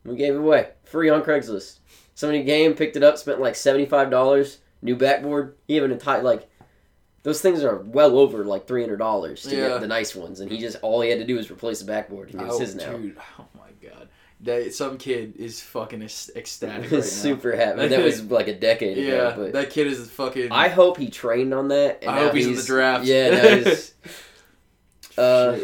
[0.04, 1.80] we gave it away free on Craigslist.
[2.14, 5.56] Somebody came, picked it up, spent like seventy five dollars, new backboard.
[5.68, 6.48] He even entire like.
[7.24, 9.68] Those things are well over like three hundred dollars to Yeah.
[9.70, 11.84] get the nice ones, and he just all he had to do was replace the
[11.84, 12.96] backboard, and it was oh, his now.
[12.96, 13.46] dude, oh
[14.40, 17.00] that some kid is fucking ecstatic right now.
[17.00, 17.88] Super happy.
[17.88, 19.34] That was like a decade Yeah, ago.
[19.44, 20.52] But that kid is fucking.
[20.52, 22.00] I hope he trained on that.
[22.02, 23.04] And I hope he's in the draft.
[23.04, 23.56] Yeah.
[23.64, 23.94] He's,
[25.16, 25.58] uh,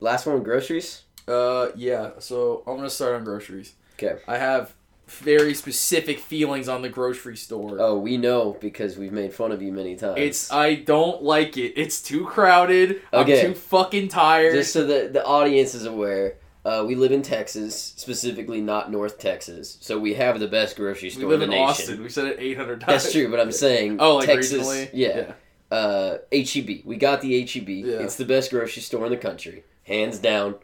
[0.00, 1.02] last one, groceries.
[1.26, 2.10] Uh, yeah.
[2.18, 3.74] So I'm gonna start on groceries.
[3.96, 4.16] 'Kay.
[4.28, 4.74] I have
[5.08, 7.76] very specific feelings on the grocery store.
[7.80, 10.14] Oh, we know because we've made fun of you many times.
[10.18, 11.74] It's I don't like it.
[11.76, 13.02] It's too crowded.
[13.12, 13.46] Okay.
[13.46, 14.54] I'm too fucking tired.
[14.54, 16.36] just so the the audience is aware.
[16.64, 21.10] Uh, we live in Texas, specifically not North Texas, so we have the best grocery
[21.10, 21.68] store we live in in the nation.
[21.68, 22.02] Austin.
[22.02, 23.02] We said it 800 times.
[23.02, 24.64] That's true, but I'm saying Oh, like Texas.
[24.66, 24.90] regionally.
[24.92, 25.32] Yeah.
[25.72, 26.82] Uh, HEB.
[26.84, 27.68] We got the HEB.
[27.68, 27.96] Yeah.
[27.98, 30.56] It's the best grocery store in the country, hands down.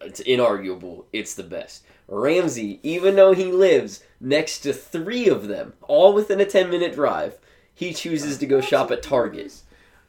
[0.00, 1.04] It's inarguable.
[1.12, 1.84] It's the best.
[2.06, 6.94] Ramsey, even though he lives next to three of them, all within a ten minute
[6.94, 7.38] drive,
[7.74, 9.54] he chooses to go shop at Target.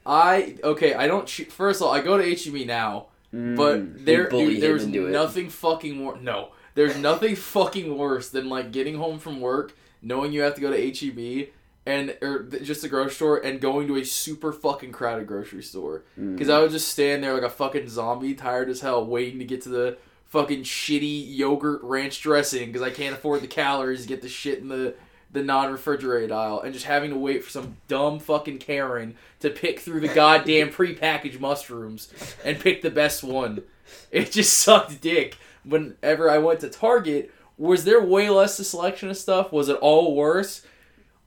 [0.06, 0.93] I okay.
[0.93, 1.28] I don't.
[1.30, 5.12] First of all, I go to HEB now, Mm, but there, dude, there's into it.
[5.12, 6.17] nothing fucking more.
[6.17, 10.62] No, there's nothing fucking worse than like getting home from work, knowing you have to
[10.62, 11.50] go to HEB
[11.86, 15.63] and or th- just a grocery store and going to a super fucking crowded grocery
[15.63, 16.04] store.
[16.19, 16.34] Mm.
[16.34, 19.46] Because I would just stand there like a fucking zombie, tired as hell, waiting to
[19.46, 24.08] get to the fucking shitty yogurt ranch dressing because I can't afford the calories to
[24.08, 24.96] get the shit in the
[25.34, 29.80] the non-refrigerated aisle, and just having to wait for some dumb fucking Karen to pick
[29.80, 32.12] through the goddamn prepackaged mushrooms
[32.46, 33.63] and pick the best one.
[34.12, 35.38] It just sucked dick.
[35.65, 39.52] Whenever I went to Target, was there way less a selection of stuff?
[39.52, 40.65] Was it all worse?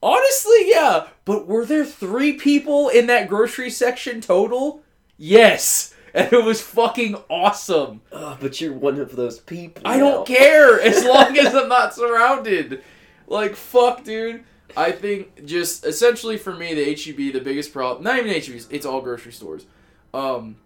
[0.02, 1.08] Honestly, yeah.
[1.24, 4.82] But were there three people in that grocery section total?
[5.16, 5.94] Yes.
[6.14, 8.00] And it was fucking awesome.
[8.12, 9.82] Ugh, but you're one of those people.
[9.84, 10.04] I now.
[10.04, 12.82] don't care as long as I'm not surrounded.
[13.26, 14.44] Like, fuck, dude.
[14.76, 18.84] I think just essentially for me, the HEB, the biggest problem, not even HEBs, it's
[18.84, 19.64] all grocery stores.
[20.12, 20.56] Um,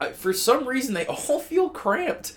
[0.00, 2.36] I, for some reason, they all feel cramped.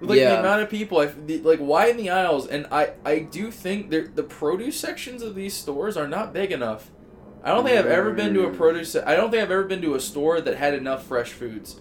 [0.00, 3.20] Like the amount of people, I, the, like why in the aisles, and I I
[3.20, 6.90] do think the produce sections of these stores are not big enough.
[7.42, 8.56] I don't think I've ever been to a Mm.
[8.58, 8.94] produce.
[8.94, 11.80] I don't think I've ever been to a store that had enough fresh foods.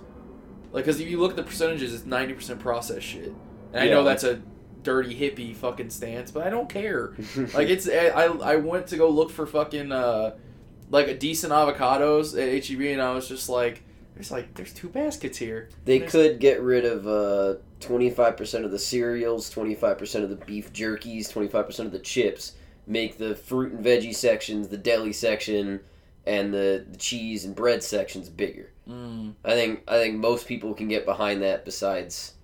[0.72, 3.34] Like, because if you look at the percentages, it's ninety percent processed shit,
[3.74, 4.42] and I know that's a
[4.86, 7.14] dirty hippie fucking stance, but I don't care.
[7.54, 10.36] like, it's I I I went to go look for fucking uh
[10.90, 14.88] like a decent avocados at HEB, and I was just like, there's like there's two
[14.88, 15.70] baskets here.
[15.84, 21.32] They could get rid of uh, 25% of the cereals, 25% of the beef jerkies,
[21.32, 22.54] 25% of the chips,
[22.88, 25.82] make the fruit and veggie sections, the deli section,
[26.26, 28.72] and the, the cheese and bread sections bigger.
[28.90, 29.34] Mm.
[29.44, 32.35] I think I think most people can get behind that besides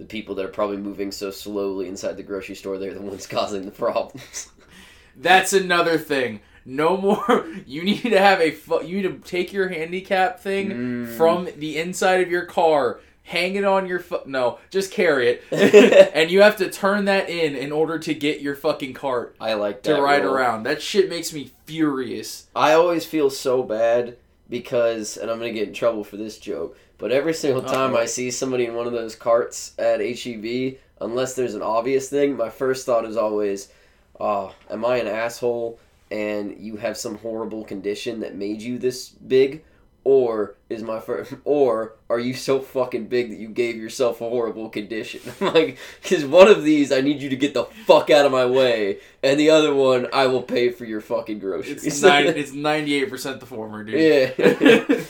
[0.00, 3.26] the people that are probably moving so slowly inside the grocery store, they're the ones
[3.38, 4.48] causing the problems.
[5.16, 6.40] That's another thing.
[6.64, 7.46] No more.
[7.66, 8.50] You need to have a.
[8.50, 11.16] Fu- you need to take your handicap thing Mm.
[11.16, 14.00] from the inside of your car, hang it on your.
[14.00, 18.12] Fu- no, just carry it, and you have to turn that in in order to
[18.14, 20.34] get your fucking cart I like to ride rule.
[20.34, 20.64] around.
[20.64, 22.46] That shit makes me furious.
[22.56, 24.16] I always feel so bad
[24.48, 27.94] because, and I'm gonna get in trouble for this joke, but every single oh, time
[27.94, 28.02] Uh-oh.
[28.02, 32.36] I see somebody in one of those carts at HEB, unless there's an obvious thing,
[32.36, 33.68] my first thought is always,
[34.20, 39.08] "Oh, am I an asshole?" And you have some horrible condition that made you this
[39.08, 39.64] big,
[40.04, 44.28] or is my first, or are you so fucking big that you gave yourself a
[44.28, 45.20] horrible condition?
[45.40, 48.44] like, because one of these I need you to get the fuck out of my
[48.44, 51.84] way, and the other one I will pay for your fucking groceries.
[51.86, 54.36] It's nine, It's ninety eight percent the former, dude.
[54.38, 55.04] Yeah.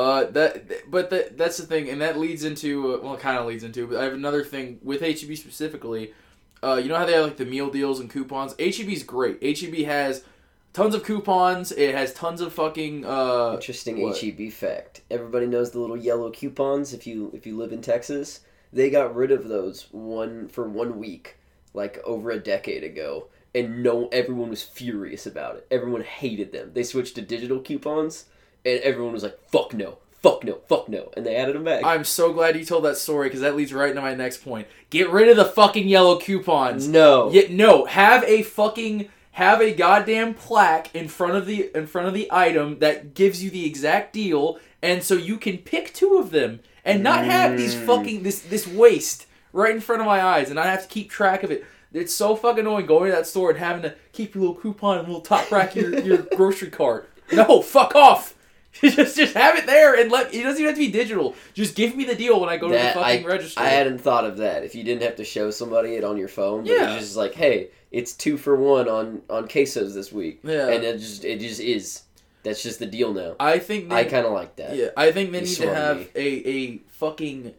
[0.00, 3.46] Uh, that, but that that's the thing, and that leads into well, it kind of
[3.46, 3.86] leads into.
[3.86, 6.14] But I have another thing with HEB specifically.
[6.62, 8.54] Uh, you know how they have like the meal deals and coupons.
[8.58, 9.42] HEB's great.
[9.42, 10.24] HEB has
[10.72, 11.72] tons of coupons.
[11.72, 13.04] It has tons of fucking.
[13.04, 14.18] Uh, Interesting what?
[14.18, 15.02] HEB fact.
[15.10, 18.40] Everybody knows the little yellow coupons if you if you live in Texas.
[18.72, 21.36] They got rid of those one for one week,
[21.74, 25.66] like over a decade ago, and no, everyone was furious about it.
[25.70, 26.70] Everyone hated them.
[26.72, 28.26] They switched to digital coupons,
[28.64, 31.84] and everyone was like, "Fuck no, fuck no, fuck no," and they added them back.
[31.84, 34.66] I'm so glad you told that story because that leads right into my next point.
[34.90, 36.86] Get rid of the fucking yellow coupons.
[36.88, 41.86] no, Yeah, no, have a fucking have a goddamn plaque in front of the in
[41.86, 45.94] front of the item that gives you the exact deal, and so you can pick
[45.94, 47.86] two of them and not have these Mm.
[47.86, 51.10] fucking this this waste right in front of my eyes, and I have to keep
[51.10, 51.64] track of it.
[51.92, 54.98] It's so fucking annoying going to that store and having to keep your little coupon
[54.98, 57.08] and little top rack of your, your grocery cart.
[57.32, 58.34] No, fuck off.
[58.80, 61.34] just just have it there and let it doesn't even have to be digital.
[61.54, 63.60] Just give me the deal when I go to the That- fucking register.
[63.60, 64.62] I hadn't thought of that.
[64.64, 66.94] If you didn't have to show somebody it on your phone, but Yeah.
[66.94, 70.68] it's just like, hey, it's two for one on on quesos this week, yeah.
[70.68, 72.02] and it just it just is.
[72.42, 73.34] That's just the deal now.
[73.38, 74.74] I think they, I kind of like that.
[74.74, 76.06] Yeah, I think they You need to have me.
[76.14, 77.54] a, a fucking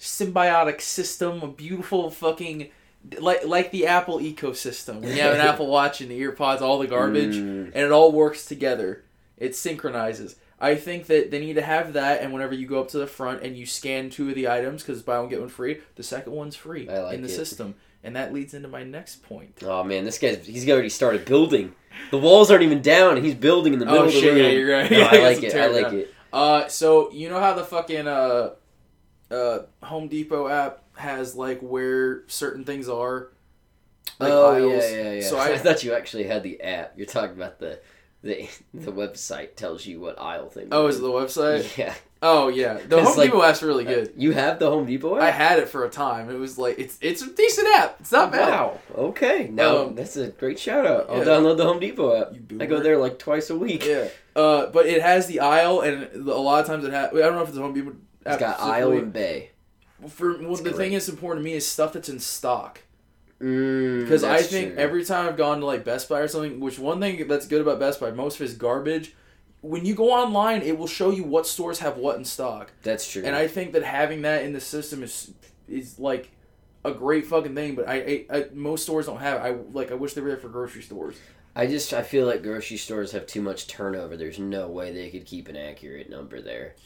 [0.00, 2.70] symbiotic system, a beautiful fucking
[3.20, 5.00] like like the Apple ecosystem.
[5.00, 7.66] When you have an Apple Watch and the earpods, all the garbage, Mm.
[7.66, 9.04] and it all works together.
[9.38, 10.36] It synchronizes.
[10.58, 13.06] I think that they need to have that, and whenever you go up to the
[13.06, 16.02] front and you scan two of the items because buy one get one free, the
[16.02, 17.30] second one's free like in the it.
[17.30, 19.58] system, and that leads into my next point.
[19.62, 21.74] Oh man, this guy's he's already started building.
[22.10, 24.32] The walls aren't even down, and he's building in the middle Oh of the shit!
[24.34, 24.42] room.
[24.42, 24.90] Yeah, you're right.
[24.90, 25.54] No, I like it.
[25.54, 25.94] I like down.
[25.96, 26.14] it.
[26.32, 28.50] Uh, so you know how the fucking uh,
[29.30, 33.32] uh, Home Depot app has like where certain things are.
[34.18, 34.84] Like oh aisles.
[34.84, 35.28] yeah, yeah, yeah.
[35.28, 36.94] So I, I, thought you actually had the app.
[36.96, 37.80] You're talking about the
[38.22, 40.68] the the website tells you what aisle thing.
[40.72, 41.76] oh, is it the website?
[41.78, 44.12] Yeah, Oh yeah, the Home like- Depot app's really good.
[44.16, 46.30] you have the Home Depot I had it for a time.
[46.30, 47.96] It was like it's it's a decent app.
[48.00, 48.48] It's not bad.
[48.50, 48.80] Wow.
[48.96, 49.48] Okay.
[49.52, 51.06] No, Um, that's a great shout out.
[51.10, 51.24] I'll yeah.
[51.24, 52.32] download the Home Depot app.
[52.50, 53.84] You I go there like twice a week.
[53.84, 54.08] Yeah.
[54.34, 57.10] Uh, but it has the aisle, and a lot of times it has.
[57.12, 57.96] I don't know if it's a Home Depot.
[58.24, 59.50] It's got aisle and bay.
[60.08, 60.76] For well, the great.
[60.76, 62.80] thing that's important to me is stuff that's in stock.
[63.40, 64.78] Mm, Because I think true.
[64.82, 67.60] every time I've gone to like Best Buy or something, which one thing that's good
[67.60, 69.14] about Best Buy, most of it's garbage.
[69.60, 73.10] When you go online, it will show you what stores have what in stock, that's
[73.10, 73.22] true.
[73.24, 75.32] and I think that having that in the system is
[75.68, 76.30] is like
[76.84, 77.74] a great fucking thing.
[77.74, 77.94] But I,
[78.30, 79.40] I, I most stores don't have.
[79.44, 79.48] It.
[79.48, 79.90] I like.
[79.90, 81.16] I wish they were there for grocery stores.
[81.56, 84.16] I just I feel like grocery stores have too much turnover.
[84.16, 86.76] There's no way they could keep an accurate number there.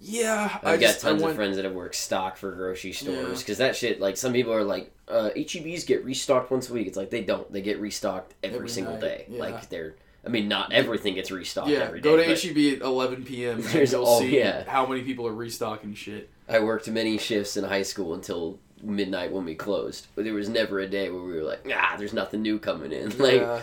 [0.00, 2.92] Yeah, I've I got just tons went, of friends that have worked stock for grocery
[2.92, 3.34] stores Yeah.
[3.36, 4.00] because that shit.
[4.00, 6.86] Like some people are like, uh, HEBs get restocked once a week.
[6.86, 7.50] It's like they don't.
[7.52, 9.26] They get restocked every, Every single night, day.
[9.28, 9.40] yeah.
[9.40, 9.96] Like they're.
[10.24, 12.08] I mean, not everything gets restocked Yeah, every day.
[12.10, 13.56] go to HEB at 11 p.m.
[13.56, 14.64] and There's you'll all- see yeah.
[14.68, 16.28] how many people are restocking shit.
[16.48, 20.48] I worked many shifts in high school until midnight when we closed, but there was
[20.48, 23.10] never a day where we were like, ah, there's nothing new coming in.
[23.18, 23.60] Like Yeah.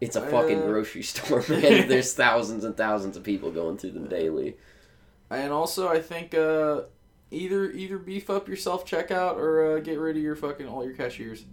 [0.00, 1.88] it's a fucking uh, grocery store, man.
[1.88, 4.56] there's thousands and thousands of people going through them daily.
[5.30, 6.82] And also, I think uh,
[7.30, 10.84] either either beef up your self checkout or uh, get rid of your fucking all
[10.84, 11.44] your cashiers.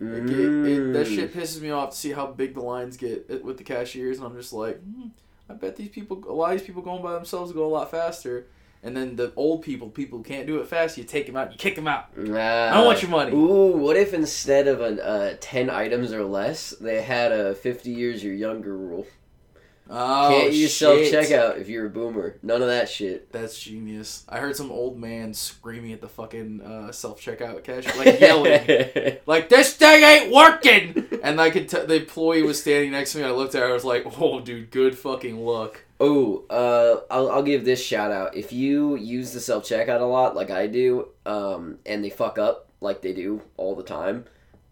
[0.00, 1.14] Like, it, it, that Mm.
[1.14, 4.26] shit pisses me off to see how big the lines get with the cashiers, and
[4.26, 5.06] I'm just like, hmm,
[5.48, 7.90] I bet these people, a lot of these people going by themselves go a lot
[7.90, 8.46] faster.
[8.82, 11.52] And then the old people, people who can't do it fast, you take them out,
[11.52, 12.08] you kick them out.
[12.18, 13.32] I don't want your money.
[13.34, 17.92] Ooh, what if instead of an uh, ten items or less, they had a fifty
[17.92, 19.06] years or younger rule?
[19.88, 22.36] Oh, Can't use self checkout if you're a boomer.
[22.42, 23.30] None of that shit.
[23.32, 24.24] That's genius.
[24.28, 29.18] I heard some old man screaming at the fucking uh, self checkout cashier, like yelling,
[29.26, 31.06] like this thing ain't working.
[31.22, 33.24] And I could t- the employee was standing next to me.
[33.24, 33.68] I looked at her.
[33.68, 38.10] I was like, "Oh, dude, good fucking luck." Oh, uh, I'll, I'll give this shout
[38.10, 38.34] out.
[38.34, 42.38] If you use the self checkout a lot, like I do, um, and they fuck
[42.38, 44.24] up like they do all the time,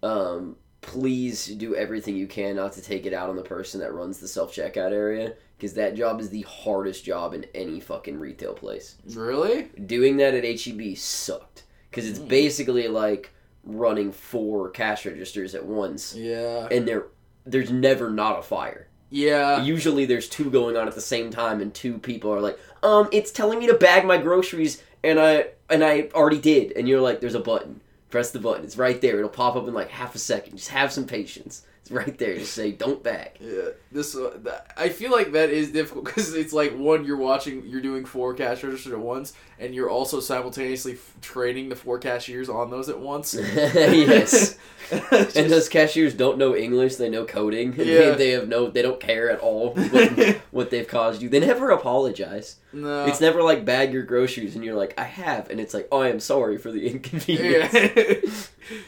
[0.03, 3.95] um, please do everything you can not to take it out on the person that
[3.95, 8.19] runs the self checkout area because that job is the hardest job in any fucking
[8.19, 8.97] retail place.
[9.15, 9.71] Really?
[9.87, 12.29] Doing that at HEB sucked because it's Mm.
[12.29, 13.31] basically like
[13.65, 16.67] running four cash registers at once, Yeah.
[16.71, 17.07] and there
[17.47, 18.87] there's never not a fire.
[19.11, 19.63] Yeah.
[19.65, 23.09] Usually there's two going on at the same time and two people are like, "Um,
[23.13, 27.01] it's telling me to bag my groceries and I and I already did." And you're
[27.01, 27.81] like, "There's a button.
[28.13, 28.65] Press the button.
[28.65, 29.17] It's right there.
[29.17, 30.59] It'll pop up in like half a second.
[30.59, 31.65] Just have some patience.
[31.91, 32.37] Right there.
[32.39, 36.53] Just say, "Don't bag." Yeah, this uh, I feel like that is difficult because it's
[36.53, 40.93] like one you're watching, you're doing four cash registers at once, and you're also simultaneously
[40.93, 43.35] f- training the four cashiers on those at once.
[43.35, 44.57] yes.
[44.91, 46.97] It's And just- those cashiers don't know English.
[46.97, 47.75] They know coding.
[47.77, 47.85] Yeah.
[47.85, 48.69] They, they have no.
[48.69, 51.29] They don't care at all what, what they've caused you.
[51.29, 52.57] They never apologize.
[52.73, 53.07] no.
[53.07, 56.01] It's never like bag your groceries and you're like, I have, and it's like, oh,
[56.01, 57.73] I am sorry for the inconvenience.
[57.75, 58.79] yeah.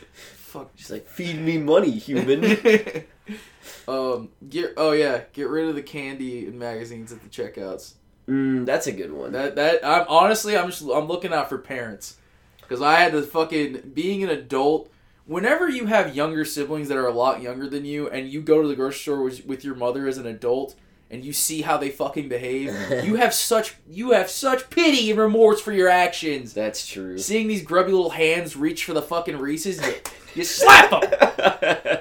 [0.54, 0.70] Fuck.
[0.76, 2.44] She's like, feed me money, human.
[3.88, 4.28] um.
[4.48, 4.74] Get.
[4.76, 5.22] Oh yeah.
[5.32, 7.94] Get rid of the candy and magazines at the checkouts.
[8.28, 9.32] Mm, that's a good one.
[9.32, 12.18] That that I'm honestly I'm just I'm looking out for parents
[12.60, 14.92] because I had to fucking being an adult.
[15.26, 18.62] Whenever you have younger siblings that are a lot younger than you, and you go
[18.62, 20.76] to the grocery store with, with your mother as an adult,
[21.10, 22.72] and you see how they fucking behave,
[23.04, 26.54] you have such you have such pity and remorse for your actions.
[26.54, 27.18] That's true.
[27.18, 29.80] Seeing these grubby little hands reach for the fucking Reese's,
[30.34, 31.98] you, slap them.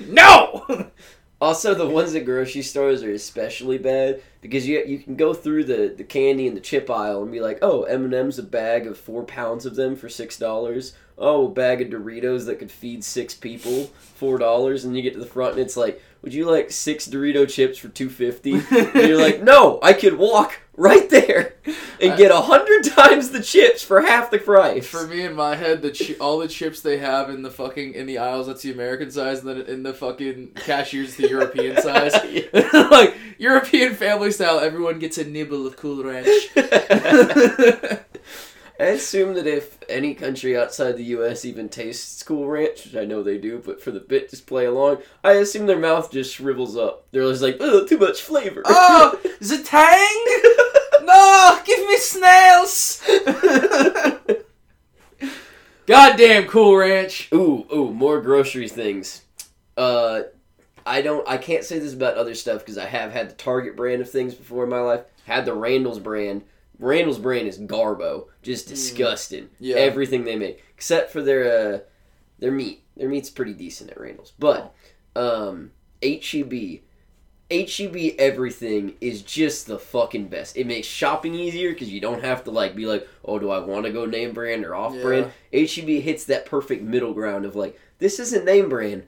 [0.08, 0.90] no.
[1.38, 5.64] Also, the ones at grocery stores are especially bad because you you can go through
[5.64, 8.42] the, the candy and the chip aisle and be like, oh, M and M's a
[8.42, 10.94] bag of four pounds of them for six dollars.
[11.18, 14.86] Oh, a bag of Doritos that could feed six people, four dollars.
[14.86, 17.76] And you get to the front and it's like, would you like six Dorito chips
[17.76, 18.54] for two fifty?
[18.54, 21.56] and you're like, no, I could walk right there
[22.00, 24.86] and get a hundred times the chips for half the price.
[24.86, 27.94] For me, in my head, the chi- all the chips they have in the fucking
[27.94, 31.76] in the aisles that's the American size, and then in the fucking cashiers the European
[31.82, 32.14] size.
[32.90, 36.28] like European family style, everyone gets a nibble of Cool Ranch.
[38.78, 41.46] I assume that if any country outside the U.S.
[41.46, 44.66] even tastes Cool Ranch, which I know they do, but for the bit just play
[44.66, 47.06] along, I assume their mouth just shrivels up.
[47.10, 48.60] They're just like, oh, too much flavor.
[48.66, 50.82] oh, the tang!
[51.06, 53.02] No, give me snails.
[55.86, 57.28] Goddamn Cool Ranch.
[57.32, 59.22] ooh, ooh, more grocery things.
[59.76, 60.22] Uh,
[60.84, 63.76] I don't, I can't say this about other stuff because I have had the Target
[63.76, 65.02] brand of things before in my life.
[65.24, 66.42] Had the Randall's brand.
[66.78, 69.48] Randall's brand is garbo, just disgusting.
[69.58, 69.76] Yeah.
[69.76, 71.78] Everything they make, except for their uh,
[72.38, 72.82] their meat.
[72.96, 74.74] Their meat's pretty decent at Randall's, but
[75.14, 75.70] um,
[76.02, 76.80] HEB,
[77.50, 80.56] HEB everything is just the fucking best.
[80.56, 83.60] It makes shopping easier because you don't have to like be like, oh, do I
[83.60, 85.32] want to go name brand or off brand?
[85.52, 89.04] HEB hits that perfect middle ground of like, this isn't name brand,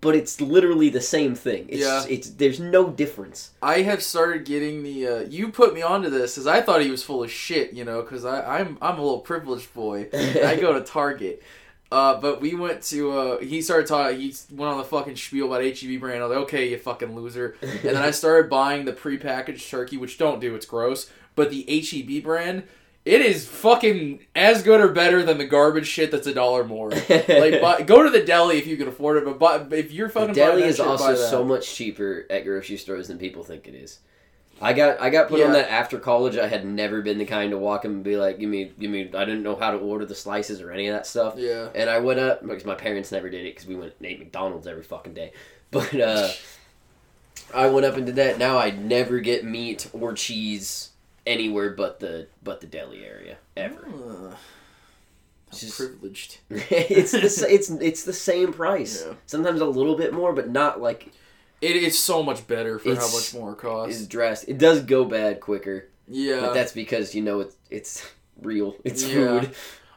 [0.00, 1.66] but it's literally the same thing.
[1.68, 2.04] It's, Yeah.
[2.08, 3.50] it's there's no difference.
[3.60, 5.06] I have started getting the.
[5.06, 7.84] Uh, you put me onto this, because I thought he was full of shit, you
[7.84, 10.08] know, because I'm I'm a little privileged boy.
[10.14, 11.42] I go to Target.
[11.90, 13.12] Uh, but we went to.
[13.12, 14.20] Uh, he started talking.
[14.20, 16.22] He went on the fucking spiel about HEB brand.
[16.22, 17.56] I was like, okay, you fucking loser.
[17.62, 20.54] And then I started buying the prepackaged turkey, which don't do.
[20.54, 21.10] It's gross.
[21.34, 22.64] But the HEB brand,
[23.04, 26.90] it is fucking as good or better than the garbage shit that's a dollar more.
[26.90, 27.26] like,
[27.62, 29.24] buy, go to the deli if you can afford it.
[29.24, 32.76] But buy, if you're fucking The deli is shit, also so much cheaper at grocery
[32.76, 34.00] stores than people think it is.
[34.60, 36.36] I got I got put on that after college.
[36.36, 38.90] I had never been the kind to walk up and be like, "Give me, give
[38.90, 41.34] me." I didn't know how to order the slices or any of that stuff.
[41.36, 41.68] Yeah.
[41.74, 44.18] And I went up because my parents never did it because we went and ate
[44.18, 45.32] McDonald's every fucking day.
[45.70, 46.28] But uh,
[47.54, 48.38] I went up and did that.
[48.38, 50.90] Now I never get meat or cheese
[51.26, 53.86] anywhere but the but the deli area ever.
[53.86, 54.34] Uh,
[55.48, 56.38] It's just- privileged.
[56.50, 57.18] it's the
[57.50, 59.04] it's it's the same price.
[59.06, 59.14] Yeah.
[59.26, 61.12] Sometimes a little bit more, but not like
[61.60, 64.06] It is so much better for how much more it is costs.
[64.06, 64.48] dressed.
[64.48, 66.40] It does go bad quicker, Yeah.
[66.40, 68.06] but that's because you know it's it's
[68.42, 68.76] real.
[68.84, 69.40] It's Yeah.
[69.40, 69.50] food.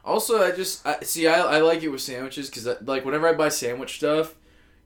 [0.03, 1.28] Also, I just I, see.
[1.28, 4.34] I, I like it with sandwiches because like whenever I buy sandwich stuff,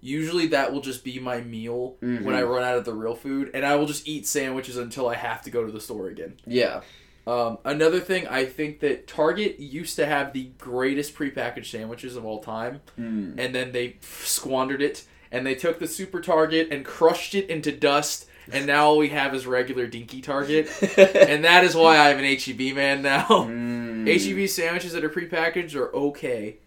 [0.02, 2.24] usually that will just be my meal Mhm.
[2.24, 5.08] when I run out of the real food, and I will just eat sandwiches until
[5.08, 6.34] I have to go to the store again.
[6.46, 6.82] Yeah.
[7.26, 12.24] Um, another thing, I think that Target used to have the greatest prepackaged sandwiches of
[12.26, 13.34] all time, Mm.
[13.40, 15.06] and then they squandered it,
[15.36, 19.10] and they took the Super Target and crushed it into dust, and now all we
[19.10, 20.68] have is regular Dinky Target,
[20.98, 23.26] and that is why I'm an HEB man now.
[23.28, 24.08] Mm.
[24.08, 26.58] HEB sandwiches that are prepackaged are okay,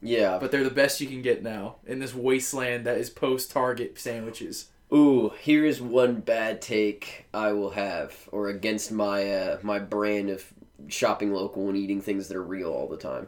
[0.00, 0.38] Yeah.
[0.38, 3.98] but they're the best you can get now in this wasteland that is post Target
[3.98, 4.68] sandwiches.
[4.94, 10.28] Ooh, here is one bad take I will have, or against my uh, my brand
[10.30, 10.44] of
[10.88, 13.26] shopping local and eating things that are real all the time.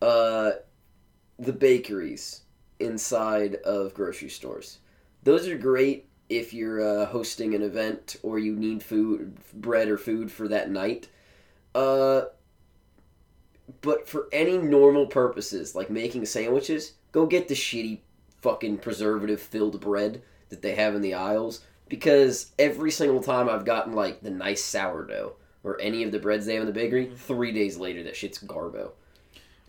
[0.00, 0.52] Uh,
[1.38, 2.42] the bakeries
[2.80, 4.78] inside of grocery stores.
[5.22, 9.98] Those are great if you're uh, hosting an event or you need food, bread or
[9.98, 11.08] food for that night.
[11.74, 12.22] Uh,
[13.80, 18.00] but for any normal purposes, like making sandwiches, go get the shitty
[18.40, 23.64] fucking preservative filled bread that they have in the aisles because every single time I've
[23.64, 27.12] gotten like the nice sourdough or any of the breads they have in the bakery,
[27.14, 28.92] three days later that shit's garbo.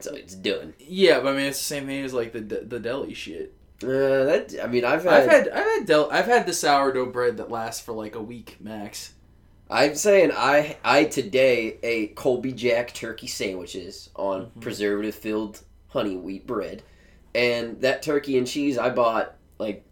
[0.04, 0.74] So it's done.
[0.80, 3.54] Yeah, but I mean it's the same thing as like the the deli shit.
[3.84, 3.88] Uh,
[4.26, 7.38] that I mean I've had, I've had I've had del- I've had the sourdough bread
[7.38, 9.14] that lasts for like a week max.
[9.70, 14.62] I'm saying I I today ate Colby Jack turkey sandwiches on Mhm.
[14.62, 16.84] preservative filled honey wheat bread,
[17.34, 19.84] and that turkey and cheese I bought like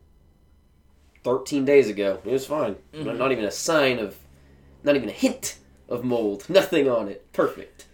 [1.23, 2.19] 13 days ago.
[2.25, 2.75] It was fine.
[2.93, 3.05] Mhm.
[3.05, 4.15] Not, not even a sign of,
[4.83, 5.57] not even a hint
[5.87, 6.45] of mold.
[6.49, 7.31] Nothing on it.
[7.33, 7.85] Perfect.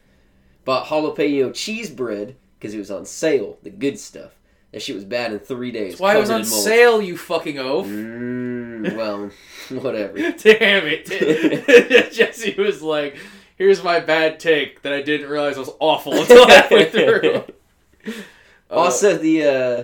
[0.65, 3.57] Bought jalapeno cheese bread because it was on sale.
[3.63, 4.31] The good stuff.
[4.71, 5.93] That shit was bad in three days.
[5.93, 7.87] That's why it was on sale, you fucking oaf.
[7.87, 9.29] Mm, well,
[9.81, 10.15] whatever.
[10.31, 12.11] Damn it.
[12.11, 13.17] Jesse was like,
[13.55, 17.43] here's my bad take that I didn't realize was awful until halfway through.
[18.05, 18.11] Uh,
[18.69, 19.83] also, the uh,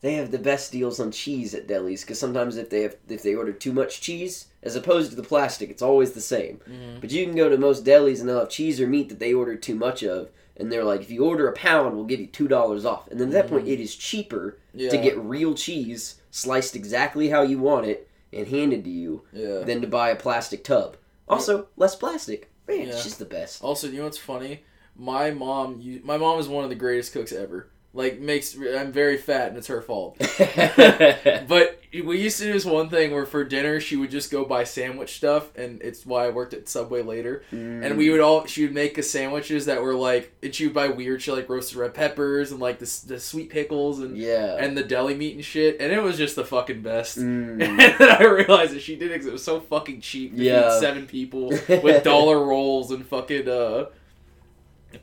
[0.00, 3.22] they have the best deals on cheese at delis because sometimes if they have if
[3.22, 6.60] they order too much cheese, as opposed to the plastic, it's always the same.
[6.68, 7.00] mhm.
[7.00, 9.32] But you can go to most delis and they'll have cheese or meat that they
[9.32, 12.26] order too much of, and they're like, if you order a pound, we'll give you
[12.26, 13.08] two dollars off.
[13.08, 13.72] And then at that point, Mhm.
[13.72, 14.90] it is cheaper yeah.
[14.90, 19.60] to get real cheese sliced exactly how you want it and handed to you Yeah.
[19.60, 20.96] than to buy a plastic tub.
[21.28, 22.48] Also, less plastic.
[22.68, 22.86] Man, Yeah.
[22.88, 23.62] it's just the best.
[23.64, 24.62] Also, you know what's funny?
[24.96, 27.68] My mom, you, my mom is one of the greatest cooks ever.
[27.92, 30.16] Like makes I'm very fat and it's her fault.
[31.48, 34.44] But we used to do this one thing where for dinner she would just go
[34.44, 37.42] buy sandwich stuff, and it's why I worked at Subway later.
[37.50, 40.74] And we would all she would make us sandwiches that were like, and she would
[40.74, 44.56] buy weird shit like roasted red peppers and like the, the sweet pickles and yeah.
[44.58, 47.18] and the deli meat and shit, and it was just the fucking best.
[47.18, 47.60] Mm.
[47.70, 50.42] And then I realized that she did it because it was so fucking cheap to
[50.42, 50.70] Yeah.
[50.70, 51.48] feed seven people
[51.82, 53.86] with dollar rolls and fucking uh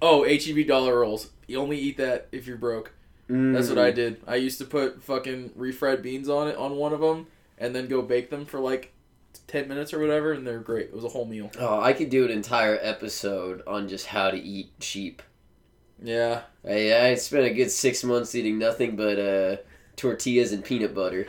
[0.01, 1.29] oh HEB dollar rolls.
[1.47, 2.91] You only eat that if you're broke.
[3.29, 3.95] That's what I Mm.
[3.95, 4.21] did.
[4.25, 7.27] I used to put fucking refried beans on it on one of them,
[7.57, 8.93] and then go bake them for like
[9.47, 10.87] ten minutes or whatever, and they're great.
[10.87, 11.51] It was a whole meal.
[11.59, 15.21] Oh, I could do an entire episode on just how to eat cheap.
[16.01, 19.57] Yeah, I, I spent a good six months eating nothing but uh,
[19.95, 21.27] tortillas and peanut butter.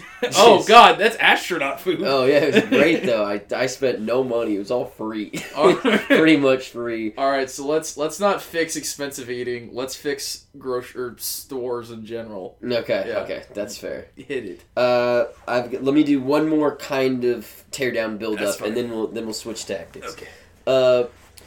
[0.36, 2.02] oh god, that's astronaut food.
[2.02, 3.24] Oh yeah, it was great though.
[3.24, 4.56] I, I spent no money.
[4.56, 5.30] It was all free.
[5.54, 7.14] Pretty much free.
[7.16, 9.70] All right, so let's let's not fix expensive eating.
[9.72, 12.56] Let's fix grocery stores in general.
[12.62, 13.18] Okay, Yeah.
[13.20, 14.06] okay, that's fair.
[14.16, 14.64] Hit it.
[14.76, 18.68] Uh, I've let me do one more kind of tear down build That's up, fine.
[18.68, 20.12] and then we'll then we'll switch tactics.
[20.12, 20.28] Okay.
[20.66, 21.04] Uh,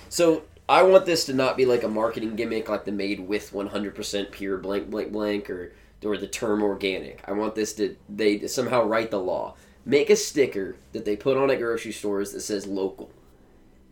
[0.10, 3.52] so I want this to not be like a marketing gimmick, like the made with
[3.54, 5.74] 100% pure blank blank blank or
[6.04, 7.22] or the term organic.
[7.28, 9.56] I want this to they to somehow write the law.
[9.86, 13.12] Make a sticker that they put on at grocery stores that says local,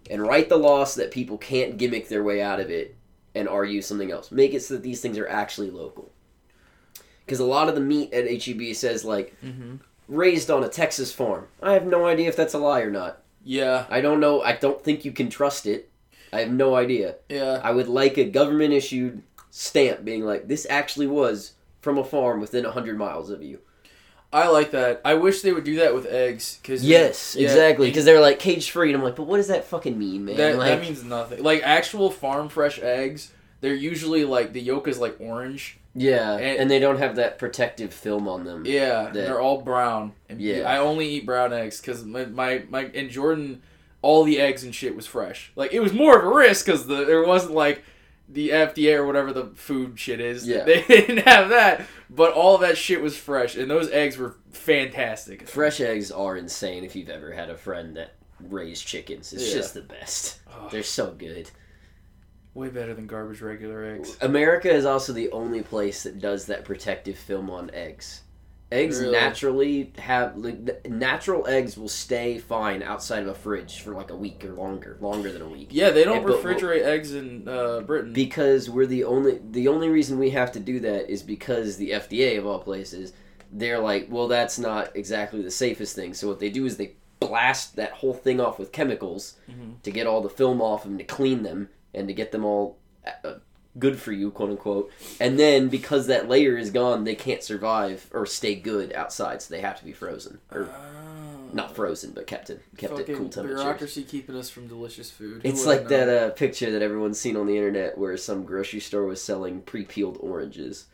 [0.09, 2.95] and write the law so that people can't gimmick their way out of it
[3.35, 4.31] and argue something else.
[4.31, 6.11] Make it so that these things are actually local.
[7.25, 9.75] Because a lot of the meat at HEB says like Mm-hmm.
[10.07, 11.47] raised on a Texas farm.
[11.61, 13.21] I have no idea if that's a lie or not.
[13.43, 14.41] Yeah, I don't know.
[14.41, 15.89] I don't think you can trust it.
[16.31, 17.15] I have no idea.
[17.29, 17.59] yeah.
[17.63, 21.52] I would like a government issued stamp being like, this actually was
[21.83, 23.59] from a farm within 100 miles of you.
[24.31, 24.99] I like that.
[25.05, 26.59] I wish they would do that with eggs.
[26.63, 27.87] Cause Yes, yeah, exactly.
[27.89, 28.87] Because they're like cage free.
[28.89, 30.37] And I'm like, but what does that fucking mean, man?
[30.37, 31.43] that, like, that means nothing.
[31.43, 33.31] Like actual farm fresh eggs,
[33.61, 35.77] they're usually like the yolk is like orange.
[35.93, 36.33] yeah.
[36.37, 38.63] and- And, they don't have that protective film on them.
[38.65, 40.13] Yeah, That- they're all brown.
[40.29, 40.63] And Yeah.
[40.67, 43.61] I only eat brown eggs because my, my my and Jordan,
[44.01, 45.51] all the eggs and shit was fresh.
[45.55, 47.83] Like it was more of a risk because the there wasn't like
[48.29, 50.47] the FDA or whatever the food shit is.
[50.47, 50.63] Yeah.
[50.65, 55.47] they didn't have that, but all that shit was fresh, and those eggs were fantastic.
[55.47, 59.31] Fresh eggs are insane if you've ever had a friend that raised chickens.
[59.33, 59.55] It's Yeah.
[59.55, 60.39] just the best.
[60.51, 61.49] Ugh, They're so good.
[62.55, 64.17] way better than garbage regular eggs.
[64.21, 68.22] America is also the only place that does that protective film on eggs.
[68.73, 69.11] Eggs Really?
[69.11, 74.15] naturally have like, natural eggs will stay fine outside of a fridge for like a
[74.15, 75.67] week or longer, longer than a week.
[75.71, 78.13] Yeah, they don't but- refrigerate eggs in uh, Britain.
[78.13, 81.91] Because we're the only the only reason we have to do that is because the
[81.91, 83.13] FDA of all places,
[83.51, 86.13] they're like, well, that's not exactly the safest thing.
[86.15, 89.81] So what they do is they blast that whole thing off with chemicals Mhm.
[89.83, 92.77] to get all the film off them, to clean them, and to get them all
[93.23, 93.33] uh,
[93.79, 94.91] good for you, quote unquote.
[95.19, 99.53] And then because that layer is gone, they can't survive or stay good outside, so
[99.53, 100.89] they have to be frozen or Ah.
[101.53, 103.61] not frozen, but kept at kept at cool temperatures.
[103.61, 105.41] bureaucracy keeping us from delicious food.
[105.43, 108.79] Who It's like that uh, picture that everyone's seen on the internet where some grocery
[108.79, 110.85] store was selling pre-peeled oranges,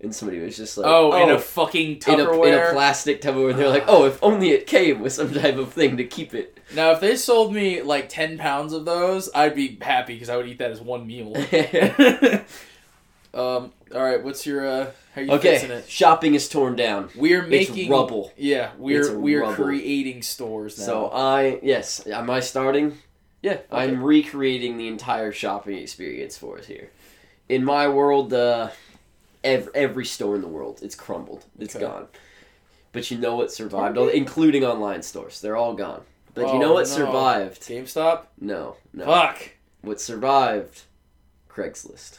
[0.00, 3.20] and somebody was just like, oh, in "Oh, a fucking in a, in a plastic
[3.22, 6.04] Tupperware." And they're like, "Oh, if only it came with some type of thing to
[6.04, 10.14] keep it." Now, if they sold me like ten pounds of those, I'd be happy
[10.14, 11.34] because I would eat that as one meal.
[13.34, 13.72] um.
[13.94, 14.22] All right.
[14.22, 14.90] What's your uh?
[15.14, 15.88] How you okay, it?
[15.88, 17.08] shopping is torn down.
[17.16, 18.32] We're It's making rubble.
[18.36, 19.54] Yeah, we're we're rubble.
[19.54, 20.84] creating stores now.
[20.84, 22.98] So I yes, am I starting?
[23.40, 26.90] yeah, I'm recreating the entire shopping experience for us here.
[27.48, 28.70] In my world, uh,
[29.44, 31.44] every, every store in the world, it's crumbled.
[31.58, 31.84] It's Okay.
[31.84, 32.06] gone.
[32.92, 35.40] But you know what survived, all, including online stores.
[35.40, 36.02] They're all gone.
[36.34, 36.94] But you Oh, know what no.
[36.94, 37.62] survived?
[37.62, 38.22] GameStop.
[38.40, 39.04] No, no.
[39.06, 39.50] Fuck.
[39.82, 40.82] What survived?
[41.50, 42.18] Craigslist.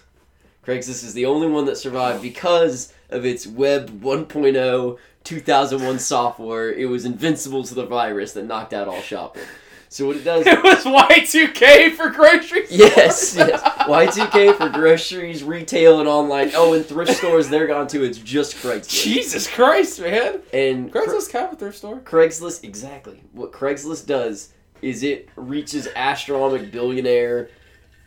[0.66, 6.72] Craigslist is the only one that survived because of its Web 1.0 2001 software.
[6.72, 9.44] It was invincible to the virus that knocked out all shopping.
[9.90, 10.46] So what it does?
[10.48, 12.72] It was Y2K for groceries.
[12.72, 13.62] yes, yes.
[13.62, 16.52] Y2K for groceries, retail, and online.
[16.56, 18.04] Oh, and thrift stores they're gone too.
[18.04, 18.90] It's just Craigslist.
[19.04, 20.40] Jesus Christ, man!
[20.54, 22.00] And Cra- Craigslist kind of a thrift store.
[22.02, 23.22] Craigslist, exactly.
[23.32, 27.50] What Craigslist does is it reaches astronomical billionaire,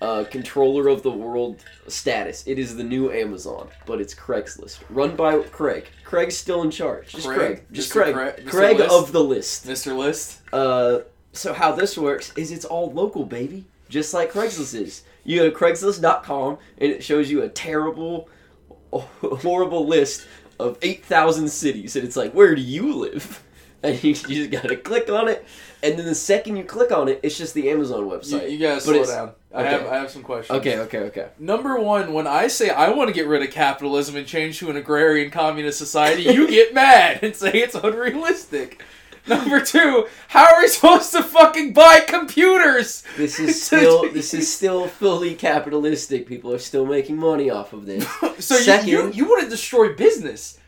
[0.03, 2.47] uh, controller of the world status.
[2.47, 5.89] It is the new Amazon, but it's Craigslist, run by Craig.
[6.05, 7.09] Craig's still in charge.
[7.13, 7.39] Just Craig.
[7.39, 7.65] Craig?
[7.73, 8.13] Just Mr.
[8.13, 8.37] Craig.
[8.45, 8.51] Mr.
[8.51, 9.67] Craig of the list.
[9.67, 9.97] Mr.
[9.97, 10.41] List.
[10.53, 11.01] Uh,
[11.33, 13.65] so how this works is it's all local, baby.
[13.89, 15.03] Just like Craigslist is.
[15.25, 18.29] You go to Craigslist.com and it shows you a terrible,
[18.93, 20.27] horrible list
[20.59, 21.97] of 8,000 cities.
[21.97, 23.43] And it's like, where do you live?
[23.83, 25.43] And you, you just gotta click on it.
[25.83, 28.51] And then the second you click on it, it's just the Amazon website.
[28.51, 29.33] you gotta But slow down.
[29.55, 29.71] I okay.
[29.71, 30.59] have I have some questions.
[30.59, 31.29] Okay, okay, okay.
[31.39, 34.69] Number one, when I say I want to get rid of capitalism and change to
[34.69, 38.83] an agrarian communist society, you get mad and say it's unrealistic.
[39.27, 43.03] Number two, how are we supposed to fucking buy computers?
[43.17, 46.27] This is still this is still fully capitalistic.
[46.27, 48.07] People are still making money off of this.
[48.39, 50.59] so you, Second- you you want to destroy business?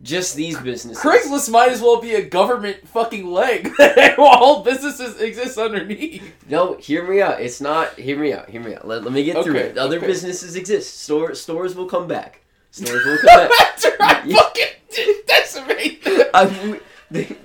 [0.00, 1.02] Just these businesses.
[1.02, 3.68] Craigslist might as well be a government fucking leg
[4.18, 6.22] all businesses exist underneath.
[6.48, 7.40] No, hear me out.
[7.40, 7.98] It's not.
[7.98, 8.48] Hear me out.
[8.48, 8.86] Hear me out.
[8.86, 9.76] Let, let me get through it.
[9.76, 10.06] Other okay.
[10.06, 11.00] businesses exist.
[11.00, 12.42] Store stores will come back.
[12.70, 13.50] Stores will come back.
[13.60, 14.36] After I Yeah.
[14.36, 16.26] fucking decimate them.
[16.32, 16.80] I,
[17.10, 17.36] the,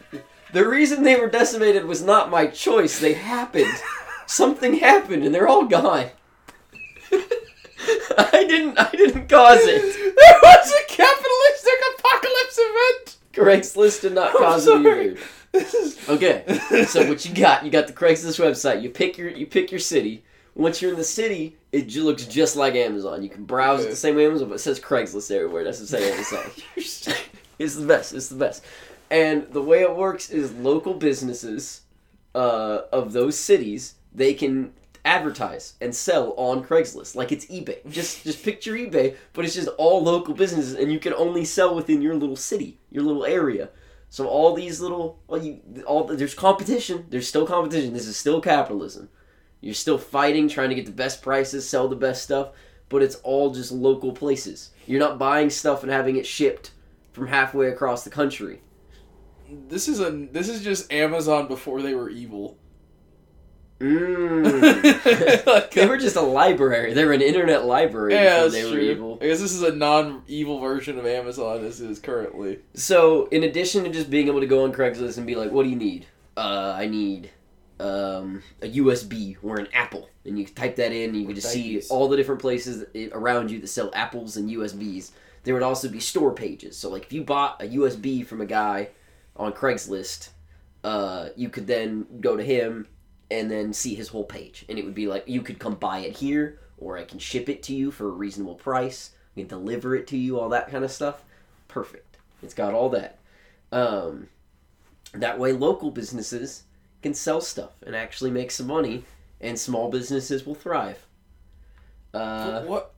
[0.53, 2.99] the reason they were decimated was not my choice.
[2.99, 3.73] They happened.
[4.27, 6.07] Something happened, and they're all gone.
[7.11, 8.79] I didn't.
[8.79, 9.81] I didn't cause it.
[9.81, 13.17] There was a capitalistic apocalypse event.
[13.33, 15.17] Craigslist did not cause it either.
[15.53, 17.63] Is Okay, so what you got?
[17.63, 18.81] You got the Craigslist website.
[18.81, 20.23] You pick your you pick your city.
[20.55, 23.23] Once you're in the city, it looks just like Amazon.
[23.23, 23.89] You can browse it Okay.
[23.91, 25.63] the same way Amazon, but it says Craigslist everywhere.
[25.63, 26.51] That's the same Amazon.
[27.59, 28.13] it's the best.
[28.13, 28.63] It's the best.
[29.09, 31.81] And the way it works is local businesses
[32.33, 34.73] uh, of those cities they can
[35.05, 37.87] advertise and sell on Craigslist like it's eBay.
[37.89, 41.75] Just just picture eBay, but it's just all local businesses, and you can only sell
[41.75, 43.69] within your little city, your little area.
[44.09, 47.05] So all these little, well, you all there's competition.
[47.09, 47.93] There's still competition.
[47.93, 49.09] This is still capitalism.
[49.59, 52.49] You're still fighting, trying to get the best prices, sell the best stuff,
[52.89, 54.71] but it's all just local places.
[54.85, 56.71] You're not buying stuff and having it shipped
[57.13, 58.61] from halfway across the country.
[59.69, 62.57] This is a this is just Amazon before they were evil.
[63.79, 65.43] Mm.
[65.45, 66.93] Like, they were just a library.
[66.93, 69.19] They were an internet library yeah, they were evil.
[69.21, 72.59] I guess this is a non-evil version of Amazon as is currently.
[72.73, 75.63] So, in addition to just being able to go on Craigslist and be like, "What
[75.63, 76.05] do you need?"
[76.37, 77.29] Uh, I need
[77.79, 81.51] um, a USB or an Apple, and you type that in, and you can just
[81.51, 85.11] see all the different places around you that sell apples and USBs.
[85.43, 86.77] There would also be store pages.
[86.77, 88.89] So, like, if you bought a USB from a guy
[89.35, 90.29] on Craigslist,
[90.83, 92.87] uh, you could then go to him
[93.31, 95.99] and then see his whole page, and it would be like you could come buy
[95.99, 99.11] it here, or I can ship it to you for a reasonable price.
[99.35, 101.23] I can deliver it to you, all that kind of stuff.
[101.67, 102.17] Perfect.
[102.43, 103.17] It's got all that.
[103.71, 104.27] Um,
[105.13, 106.63] that way, local businesses
[107.01, 109.05] can sell stuff and actually make some money,
[109.41, 111.05] and small businesses will thrive.
[112.13, 112.93] Uh, what?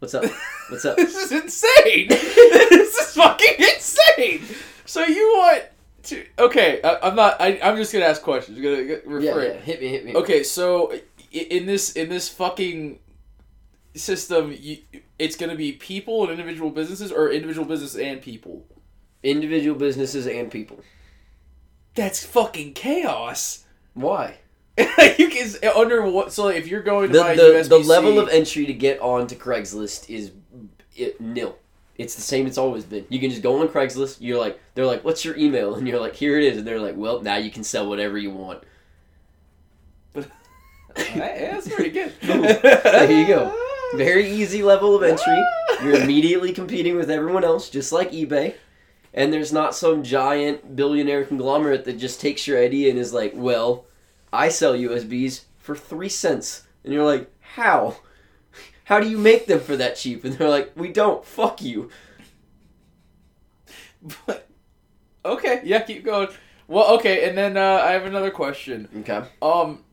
[0.00, 0.24] what's up?
[0.68, 0.96] What's up?
[0.96, 2.06] This is insane.
[2.08, 4.42] this is fucking insane.
[4.84, 5.64] So you want?
[6.38, 7.40] Okay, I, I'm not.
[7.40, 8.56] I, I'm just gonna ask questions.
[8.58, 10.14] I'm gonna get- Yeah, yeah, hit me, hit me.
[10.14, 10.92] Okay, so
[11.32, 12.98] in this in this fucking
[13.94, 14.78] system, you,
[15.18, 18.66] it's gonna be people and individual businesses, or individual business and people.
[19.22, 20.80] Individual businesses and people.
[21.94, 23.64] That's fucking chaos.
[23.94, 24.38] Why?
[25.18, 26.32] you can under what?
[26.32, 29.34] So if you're going to The buy the, the level of entry to get onto
[29.36, 30.32] Craigslist is
[30.96, 31.58] it, nil.
[32.00, 33.04] It's the same it's always been.
[33.10, 34.16] You can just go on Craigslist.
[34.20, 36.80] You're like, they're like, "What's your email?" And you're like, "Here it is." And they're
[36.80, 38.62] like, "Well, now you can sell whatever you want."
[40.14, 40.28] But
[40.96, 42.12] that's pretty good.
[42.22, 43.54] There you go.
[43.94, 45.40] Very easy level of entry.
[45.82, 48.54] You're immediately competing with everyone else, just like eBay.
[49.12, 53.32] And there's not some giant billionaire conglomerate that just takes your idea and is like,
[53.34, 53.86] well,
[54.32, 56.66] I sell USBs for three cents.
[56.84, 57.96] And you're like, how?
[58.90, 60.24] How do you make them for that cheap?
[60.24, 61.24] And they're like, we don't.
[61.24, 61.90] Fuck you.
[64.26, 64.48] But
[65.24, 66.26] okay, yeah, keep going.
[66.66, 68.88] Well, okay, and then uh, I have another question.
[68.98, 69.22] Okay.
[69.40, 69.84] Um,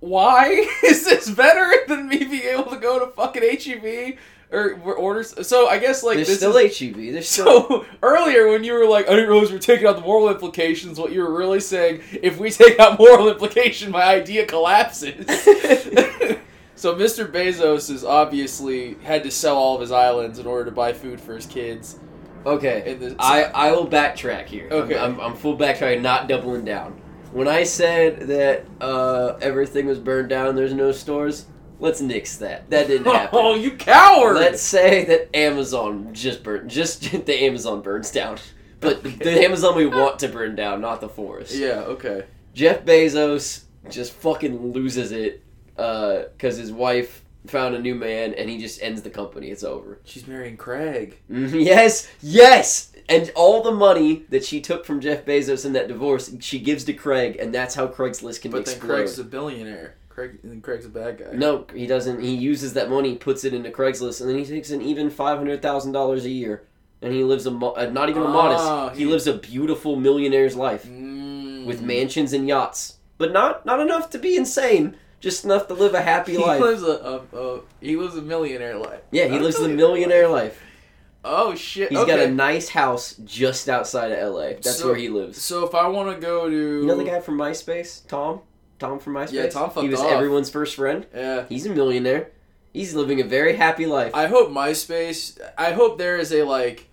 [0.00, 4.16] why is this better than me being able to go to fucking HEB
[4.50, 5.46] or or orders?
[5.46, 6.96] So I guess like There's this still is, HEB.
[6.96, 7.68] There's still.
[7.68, 10.98] So earlier, when you were like, I didn't realize we're taking out the moral implications,
[10.98, 15.24] what you were really saying, if we take out moral implication, my idea collapses.
[16.82, 17.30] so Mr.
[17.30, 21.20] Bezos has obviously had to sell all of his islands in order to buy food
[21.20, 21.98] for his kids.
[22.44, 22.94] Okay.
[22.94, 24.68] The- I, I will backtrack here.
[24.70, 24.98] Okay.
[24.98, 27.00] I'm, I'm, I'm full backtracking, not doubling down.
[27.32, 31.46] when I said that uh, everything was burned down, there's no stores.
[31.78, 32.68] Let's nix that.
[32.70, 33.38] That didn't happen.
[33.40, 34.34] Oh, you coward!
[34.36, 36.68] Let's say that Amazon just burned.
[36.70, 38.38] Just the Amazon burns down,
[38.80, 39.10] but Okay.
[39.10, 41.54] the Amazon we want to burn down, not the forest.
[41.54, 41.80] yeah.
[41.94, 42.24] Okay.
[42.54, 45.41] Jeff Bezos just fucking loses it
[45.76, 49.48] because his wife found a new man, and he just ends the company.
[49.48, 49.98] It's over.
[50.04, 51.18] She's marrying Craig.
[51.30, 52.92] Mhm, Yes, yes.
[53.08, 56.84] And all the money that she took from Jeff Bezos in that divorce, she gives
[56.84, 58.78] to Craig, and that's how Craigslist can be But then.
[58.78, 59.96] Craig's a billionaire.
[60.08, 61.32] Craig and Craig's a bad guy.
[61.32, 62.20] No, he doesn't.
[62.22, 65.38] He uses that money, puts it into Craigslist, and then he takes an even five
[65.38, 66.62] hundred thousand dollars a year,
[67.00, 68.96] and he lives a mo- uh, not even a Oh, modest.
[68.98, 71.64] He he- lives a beautiful millionaire's life Mm.
[71.64, 74.94] with mansions and yachts, but not not enough to be insane.
[75.22, 76.60] Just enough to live a happy He life.
[76.60, 79.00] lives a, a, a he lives a millionaire life.
[79.10, 80.60] yeah, he lives the millionaire life.
[81.24, 81.88] Oh shit!
[81.90, 82.16] He's okay.
[82.16, 84.54] got a nice house just outside of L.A.
[84.54, 85.40] That's So- where he lives.
[85.40, 88.40] So if I want to go to, You know the guy from MySpace, Tom?
[88.80, 89.32] Tom from MySpace.
[89.32, 90.10] Yeah, Tom He was off.
[90.10, 91.06] everyone's first friend.
[91.14, 91.44] Yeah.
[91.48, 92.30] He's a millionaire.
[92.72, 94.12] He's living a very happy life.
[94.16, 95.38] I hope MySpace.
[95.56, 96.88] I hope there is a like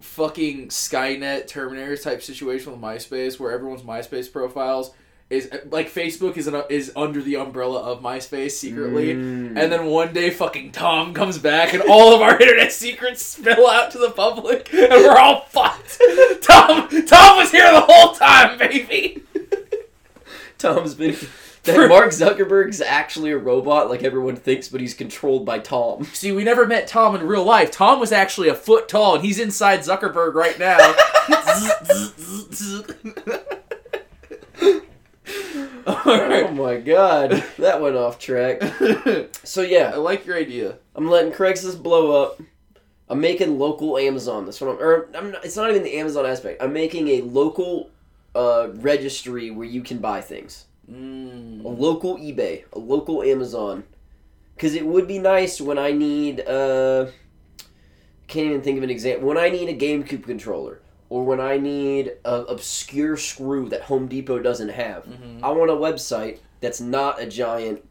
[0.00, 4.92] fucking Skynet Terminator type situation with MySpace where everyone's MySpace profiles
[5.30, 9.14] is like Facebook is an, is under the umbrella of MySpace secretly.
[9.14, 9.58] Mm.
[9.58, 13.68] And then one day, fucking Tom comes back, and all of our internet secrets spill
[13.68, 16.00] out to the public, and we're all fucked.
[16.42, 19.22] Tom, Tom was here the whole time, baby.
[20.58, 21.16] Tom's been.
[21.64, 26.04] That Mark Zuckerberg's actually a robot, like everyone thinks, but he's controlled by Tom.
[26.04, 27.70] See, we never met Tom in real life.
[27.70, 30.78] Tom was actually a foot tall, and he's inside Zuckerberg right now.
[35.86, 38.60] Oh my god, that went off track.
[39.44, 40.76] So yeah, I like your idea.
[40.94, 42.40] I'm letting Craigslist blow up.
[43.08, 44.44] I'm making local Amazon.
[44.44, 44.78] That's what I'm.
[44.82, 46.62] Or I'm not, it's not even the Amazon aspect.
[46.62, 47.90] I'm making a local
[48.34, 50.66] uh, registry where you can buy things.
[50.88, 51.62] a Mm.
[51.78, 53.84] local eBay, a local Amazon.
[54.54, 57.06] Because it would be nice when I need, uh,
[58.26, 59.28] can't even think of an example.
[59.28, 60.80] When I need a GameCube controller,
[61.10, 65.40] or when I need an obscure screw that Home Depot doesn't have, Mhm.
[65.42, 67.84] I want a website that's not a giant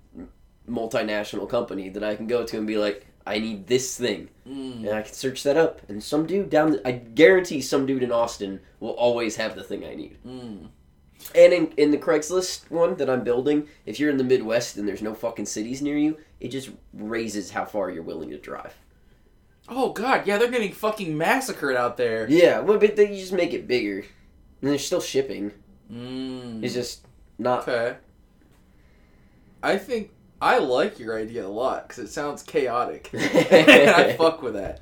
[0.69, 4.85] multinational company that I can go to and be like, I need this thing, Mm.
[4.87, 8.03] and I can search that up, and some dude down, the, I guarantee some dude
[8.03, 10.17] in Austin will always have the thing I need.
[10.25, 10.67] Mm.
[11.35, 14.87] And in, in the Craigslist one that I'm building, if you're in the Midwest and
[14.87, 18.73] there's no fucking cities near you, it just raises how far you're willing to drive.
[19.69, 22.25] Oh god, yeah, they're getting fucking massacred out there.
[22.29, 24.05] Yeah, well, but then you just make it bigger.
[24.61, 25.51] And they're still shipping.
[25.91, 26.63] Mm.
[26.63, 27.05] It's just
[27.37, 27.67] not.
[27.67, 27.97] Okay.
[29.61, 30.11] I think
[30.41, 33.09] I like your idea a lot because it sounds chaotic.
[33.13, 34.79] and I fuck with that.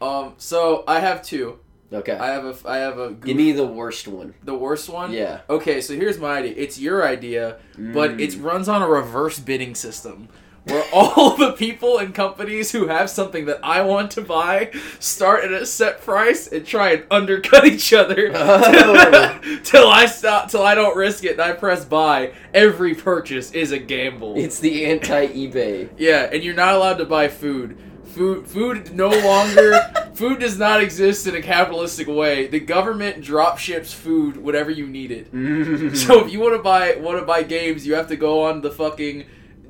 [0.00, 1.58] Um, so I have two.
[1.92, 2.12] Okay.
[2.14, 3.10] I have a, I have a.
[3.10, 4.34] Goof, Give me the worst one.
[4.42, 5.12] the worst one.
[5.12, 5.42] Yeah.
[5.48, 6.54] Okay, so here's my idea.
[6.56, 8.20] It's your idea, but Mm.
[8.20, 10.28] it runs on a reverse bidding system.
[10.66, 15.44] Where all the people and companies who have something that I want to buy start
[15.44, 19.40] at a set price and try and undercut each other Oh.
[19.64, 22.32] till I stop, till I don't risk it and I press buy.
[22.52, 24.34] Every purchase is a gamble.
[24.36, 25.88] It's the anti eBay.
[25.98, 27.78] Yeah, and you're not allowed to buy food.
[28.06, 29.78] Food, food no longer.
[30.14, 32.46] food does not exist in a capitalistic way.
[32.46, 35.30] The government drop ships food whenever you need it.
[35.34, 35.94] Mm.
[35.94, 38.62] So if you want to buy want to buy games, you have to go on
[38.62, 39.26] the fucking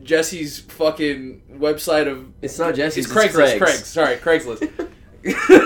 [0.06, 3.06] Jesse's fucking website of it's not Jesse's.
[3.06, 3.58] it's Craigslist.
[3.58, 3.58] Craig's.
[3.58, 3.86] Craig's.
[3.86, 4.90] Sorry, Craigslist.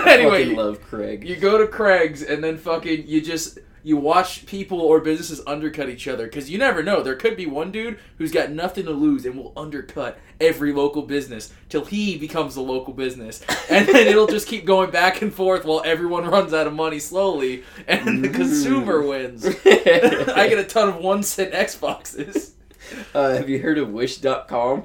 [0.07, 1.23] Anyway, fucking love Craig.
[1.23, 5.89] you go to Craig's and then fucking you just you watch people or businesses undercut
[5.89, 7.01] each other because you never know.
[7.01, 11.03] There could be one dude who's got nothing to lose and will undercut every local
[11.03, 15.33] business till he becomes a local business, and then it'll just keep going back and
[15.33, 19.09] forth while everyone runs out of money slowly, and the consumer mm.
[19.09, 19.45] wins.
[19.45, 22.51] I get a ton of one cent Xboxes.
[23.15, 24.83] uh, have you heard of Wish.com?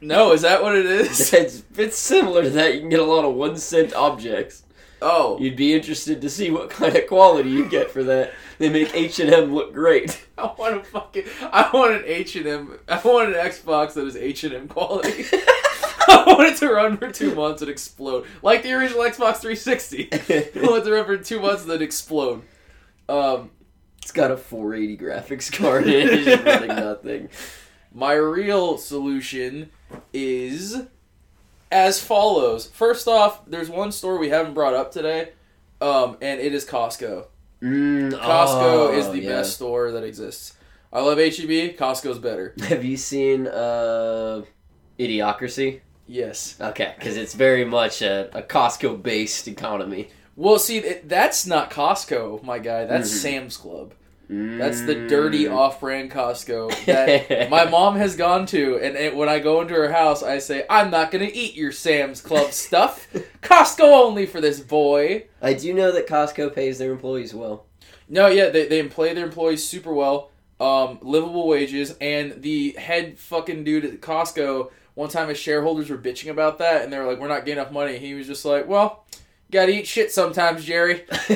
[0.00, 1.32] No, is that what it is?
[1.34, 2.74] It's, it's similar to that.
[2.74, 4.62] You can get a lot of one cent objects.
[5.02, 8.32] Oh, You'd be interested to see what kind of quality you get for that.
[8.58, 10.26] They make H and M look great.
[10.38, 11.24] I want a fucking.
[11.42, 12.78] I want an H and M.
[12.88, 15.26] I want an Xbox that is H and M quality.
[16.08, 20.08] I want it to run for two months and explode, like the original Xbox 360.
[20.12, 20.16] I
[20.66, 22.42] want it to run for two months and then explode.
[23.08, 23.50] Um,
[24.06, 27.28] It's got a 480 graphics card and it's running nothing.
[27.92, 29.70] my real solution
[30.12, 30.82] is
[31.72, 32.68] as follows.
[32.68, 35.30] First off, there's one store we haven't brought up today,
[35.80, 37.26] um, and it is Costco.
[37.60, 39.28] Mm, Costco is oh, the yeah.
[39.30, 40.56] best store that exists.
[40.92, 41.76] I love HEB.
[41.76, 42.54] Costco's better.
[42.68, 44.42] Have you seen uh,
[45.00, 45.80] Idiocracy?
[46.06, 46.56] Yes.
[46.60, 50.10] Okay, because it's very much a, a Costco based economy.
[50.36, 52.84] Well, see, that's not Costco, my guy.
[52.84, 53.14] That's Mhm.
[53.22, 53.94] Sam's Club.
[54.28, 55.54] That's the dirty Mm.
[55.54, 59.92] off-brand Costco that my mom has gone to, and it, when I go into her
[59.92, 63.06] house, I say, "I'm not gonna eat your Sam's Club stuff.
[63.42, 67.66] Costco only for this boy." I do know that Costco pays their employees well.
[68.08, 73.18] No, yeah, they they employ their employees super well, um, livable wages, and the head
[73.20, 74.70] fucking dude at Costco.
[74.94, 77.60] One time, his shareholders were bitching about that, and they were like, "We're not getting
[77.60, 79.04] enough money." He was just like, "Well,
[79.50, 81.04] gotta eat shit sometimes, Jerry."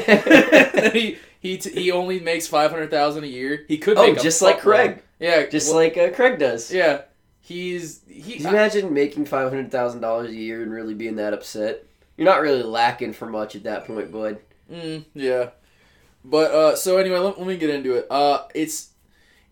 [0.93, 3.65] he he t- he only makes five hundred thousand a year.
[3.69, 4.61] He could oh, make a just like.
[4.61, 5.03] Craig.
[5.19, 6.73] Yeah, Just well, like uh, Craig does.
[6.73, 7.03] yeah.
[7.41, 8.35] He's he.
[8.35, 11.85] Can you imagine making five hundred thousand dollars a year and really being that upset?
[12.17, 14.39] You're not really lacking for much at that point, bud.
[14.71, 15.51] Mm, yeah.
[16.25, 18.07] But uh, so anyway, let, let me get into it.
[18.11, 18.91] Uh, it's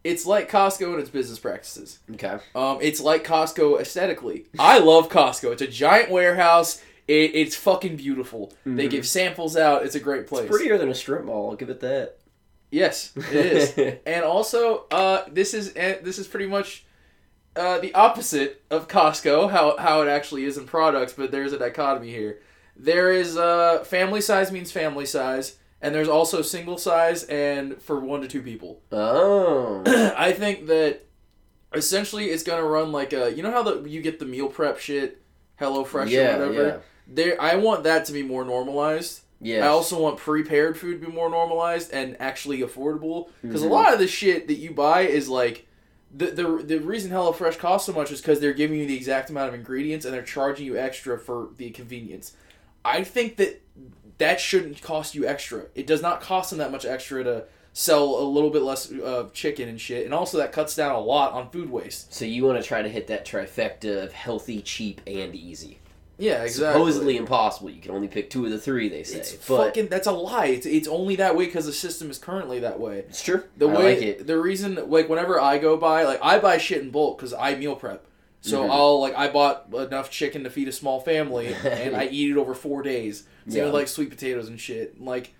[0.05, 1.99] it's like Costco and its business practices.
[2.13, 2.39] Okay.
[2.55, 4.47] Um, it's like Costco aesthetically.
[4.59, 5.53] I love Costco.
[5.53, 6.83] It's a giant warehouse.
[7.09, 8.53] It, it's fucking beautiful.
[8.67, 8.91] They Mhm.
[8.91, 9.85] give samples out.
[9.85, 10.45] It's a great place.
[10.45, 11.51] It's prettier than a strip mall.
[11.51, 12.19] I'll give it that.
[12.71, 13.99] Yes, it is.
[14.07, 16.85] and also, uh, this is eh, this is pretty much
[17.57, 19.51] uh, the opposite of Costco.
[19.51, 22.41] How how it actually is in products, but there's a dichotomy here.
[22.77, 27.99] There is uh, family size means family size, and there's also single size and for
[27.99, 28.83] one to two people.
[28.93, 29.83] oh.
[30.17, 31.07] I think that
[31.75, 34.79] essentially it's gonna run like a you know how the you get the meal prep
[34.79, 35.23] shit,
[35.57, 36.67] Hello Fresh yeah, or whatever.
[36.69, 36.77] yeah.
[37.09, 39.23] There, I want that to be more normalized.
[39.41, 39.63] Yes.
[39.65, 43.67] I also want prepared food to be more normalized and actually affordable because Mhm.
[43.71, 45.65] a lot of the shit that you buy is like
[46.15, 49.31] the the the reason HelloFresh costs so much is because they're giving you the exact
[49.31, 52.33] amount of ingredients and they're charging you extra for the convenience.
[52.85, 53.63] I think that
[54.19, 55.67] that shouldn't cost you extra.
[55.77, 59.29] It does not cost them that much extra to sell a little bit less uh,
[59.33, 62.13] chicken and shit, and also that cuts down a lot on food waste.
[62.13, 65.79] So you want to try to hit that trifecta of healthy, cheap, and easy.
[66.21, 66.73] Yeah, exactly.
[66.81, 67.71] Supposedly impossible.
[67.71, 68.89] You can only pick two of the three.
[68.89, 70.47] They say, it's but fucking that's a lie.
[70.47, 72.99] It's it's only that way because the system is currently that way.
[73.09, 73.45] it's true.
[73.57, 74.27] The I way like it.
[74.27, 77.55] the reason like whenever I go buy like I buy shit in bulk because I
[77.55, 78.05] meal prep.
[78.41, 78.71] So Mhm.
[78.71, 82.37] I'll like I bought enough chicken to feed a small family and I eat it
[82.37, 83.25] over four days.
[83.49, 83.65] Same Yeah.
[83.67, 85.01] with like sweet potatoes and shit.
[85.01, 85.33] Like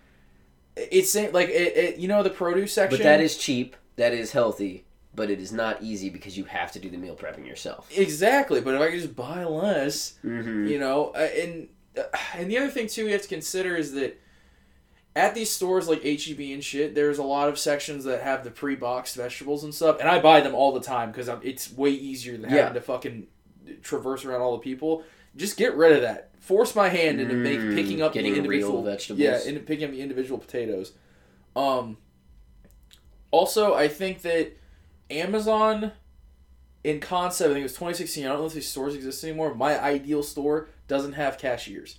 [0.77, 2.99] it's like it, it you know the produce section.
[2.99, 3.75] But that is cheap.
[3.97, 4.85] That is healthy.
[5.19, 7.91] But it is not easy because you have to do the meal prepping yourself.
[7.95, 8.61] exactly.
[8.63, 10.67] But if I could just buy less, Mm-hmm.
[10.69, 12.05] you know, uh, and uh,
[12.37, 14.19] and the other thing too you have to consider is that
[15.17, 18.51] at these stores like HEB and shit, there's a lot of sections that have the
[18.53, 22.35] pre-boxed vegetables and stuff, and I buy them all the time because it's way easier
[22.37, 22.73] than having Yeah.
[22.73, 23.27] to fucking
[23.83, 25.03] traverse around all the people.
[25.37, 26.31] Just get rid of that.
[26.39, 29.21] Force my hand into make Mm, picking up getting the individual real vegetables.
[29.21, 30.93] Yeah, into picking up the individual potatoes.
[31.57, 31.97] Um.
[33.31, 34.53] Also, I think that
[35.11, 35.93] Amazon,
[36.85, 38.25] in concept, I think it was 2016.
[38.25, 39.55] I don't know if these stores exist anymore.
[39.55, 41.99] My ideal store doesn't have cashiers.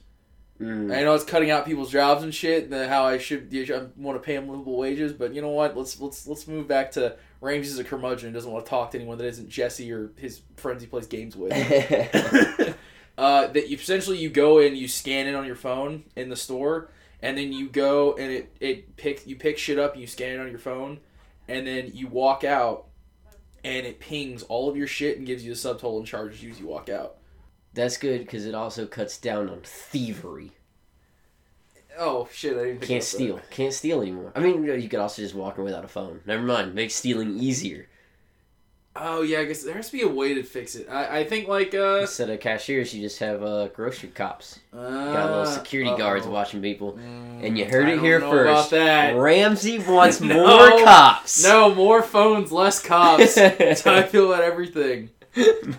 [0.61, 0.93] Mm.
[0.93, 2.69] I know it's cutting out people's jobs and shit.
[2.69, 5.77] And how I should I want to pay them livable wages, but you know what?
[5.77, 8.97] Let's let's let's move back to Ramsey's a curmudgeon and doesn't want to talk to
[8.97, 11.53] anyone that isn't Jesse or his friends he plays games with.
[13.17, 16.35] uh, that you essentially you go in, you scan it on your phone in the
[16.35, 16.89] store,
[17.21, 20.35] and then you go and it it pick you pick shit up and you scan
[20.35, 20.99] it on your phone,
[21.47, 22.88] and then you walk out,
[23.63, 26.51] and it pings all of your shit and gives you the subtotal and charges you
[26.51, 27.17] as you walk out.
[27.73, 30.51] That's good because it also cuts down on thievery.
[31.97, 32.53] Oh shit!
[32.57, 33.03] I didn't Can't about that.
[33.03, 33.39] steal.
[33.49, 34.31] Can't steal anymore.
[34.35, 36.21] I mean, you could also just walk in without a phone.
[36.25, 36.73] Never mind.
[36.73, 37.89] Make stealing easier.
[39.01, 40.87] Oh yeah, I guess there has to be a way to fix it.
[40.89, 44.59] I, I think like uh, Instead of cashiers, you just have uh, grocery cops.
[44.73, 44.77] uh
[45.13, 46.31] Got little security guards uh-oh.
[46.33, 46.93] watching people.
[46.93, 48.49] Mm, And you heard I it here first.
[48.49, 49.15] About that.
[49.15, 50.35] Ramsey wants No.
[50.45, 51.43] more cops.
[51.43, 53.35] No, more phones, less cops.
[53.35, 55.09] That's how I feel about everything.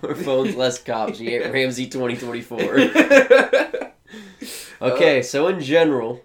[0.02, 1.20] more phones, less cops.
[1.20, 2.58] You get Ramsey 2024.
[4.82, 6.22] Okay, so in general,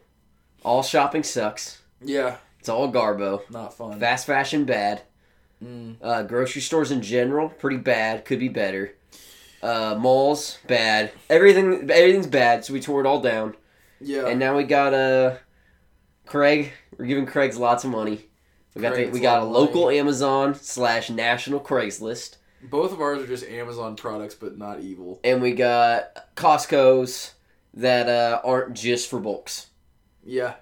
[0.64, 1.82] all shopping sucks.
[2.02, 3.42] yeah, It's all garbo.
[3.52, 4.00] not fun.
[4.00, 5.02] Fast fashion bad.
[5.66, 5.96] Mm.
[6.02, 8.24] Uh, grocery stores in general pretty bad.
[8.26, 8.94] Could be better.
[9.64, 11.12] Uh, malls bad.
[11.30, 12.64] Everything everything's bad.
[12.66, 13.56] So we tore it all down.
[14.00, 15.38] Yeah, And now we got uh,
[16.26, 16.72] Craig.
[16.98, 18.26] We're giving Craig's lots of money.
[18.76, 19.66] We got the, we got a of money.
[19.66, 25.20] local Amazon slash national Craigslist, both of ours are just Amazon products, but not evil.
[25.24, 27.34] and we got Costco's
[27.74, 29.68] that uh, aren't just for bulks.
[30.26, 30.56] Yeah,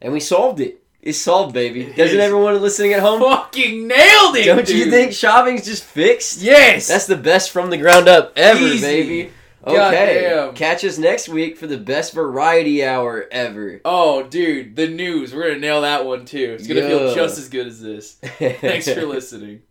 [0.00, 0.81] And we solved it.
[1.02, 1.84] It's solved, baby.
[1.86, 2.24] Doesn't is.
[2.24, 3.20] everyone listening at home?
[3.20, 4.44] fucking nailed it.
[4.46, 6.40] Don't you think shopping's just fixed?
[6.40, 6.86] Yes.
[6.86, 8.80] That's the best from the ground up ever, Easy.
[8.86, 9.30] baby.
[9.64, 9.76] Okay.
[9.76, 10.54] Goddamn.
[10.54, 13.80] Catch us next week for the best variety hour ever.
[13.84, 15.34] oh, dude, the news.
[15.34, 16.56] We're gonna nail that one too.
[16.58, 16.88] It's gonna Yeah.
[16.88, 18.14] feel just as good as this.
[18.38, 19.62] Thanks for listening.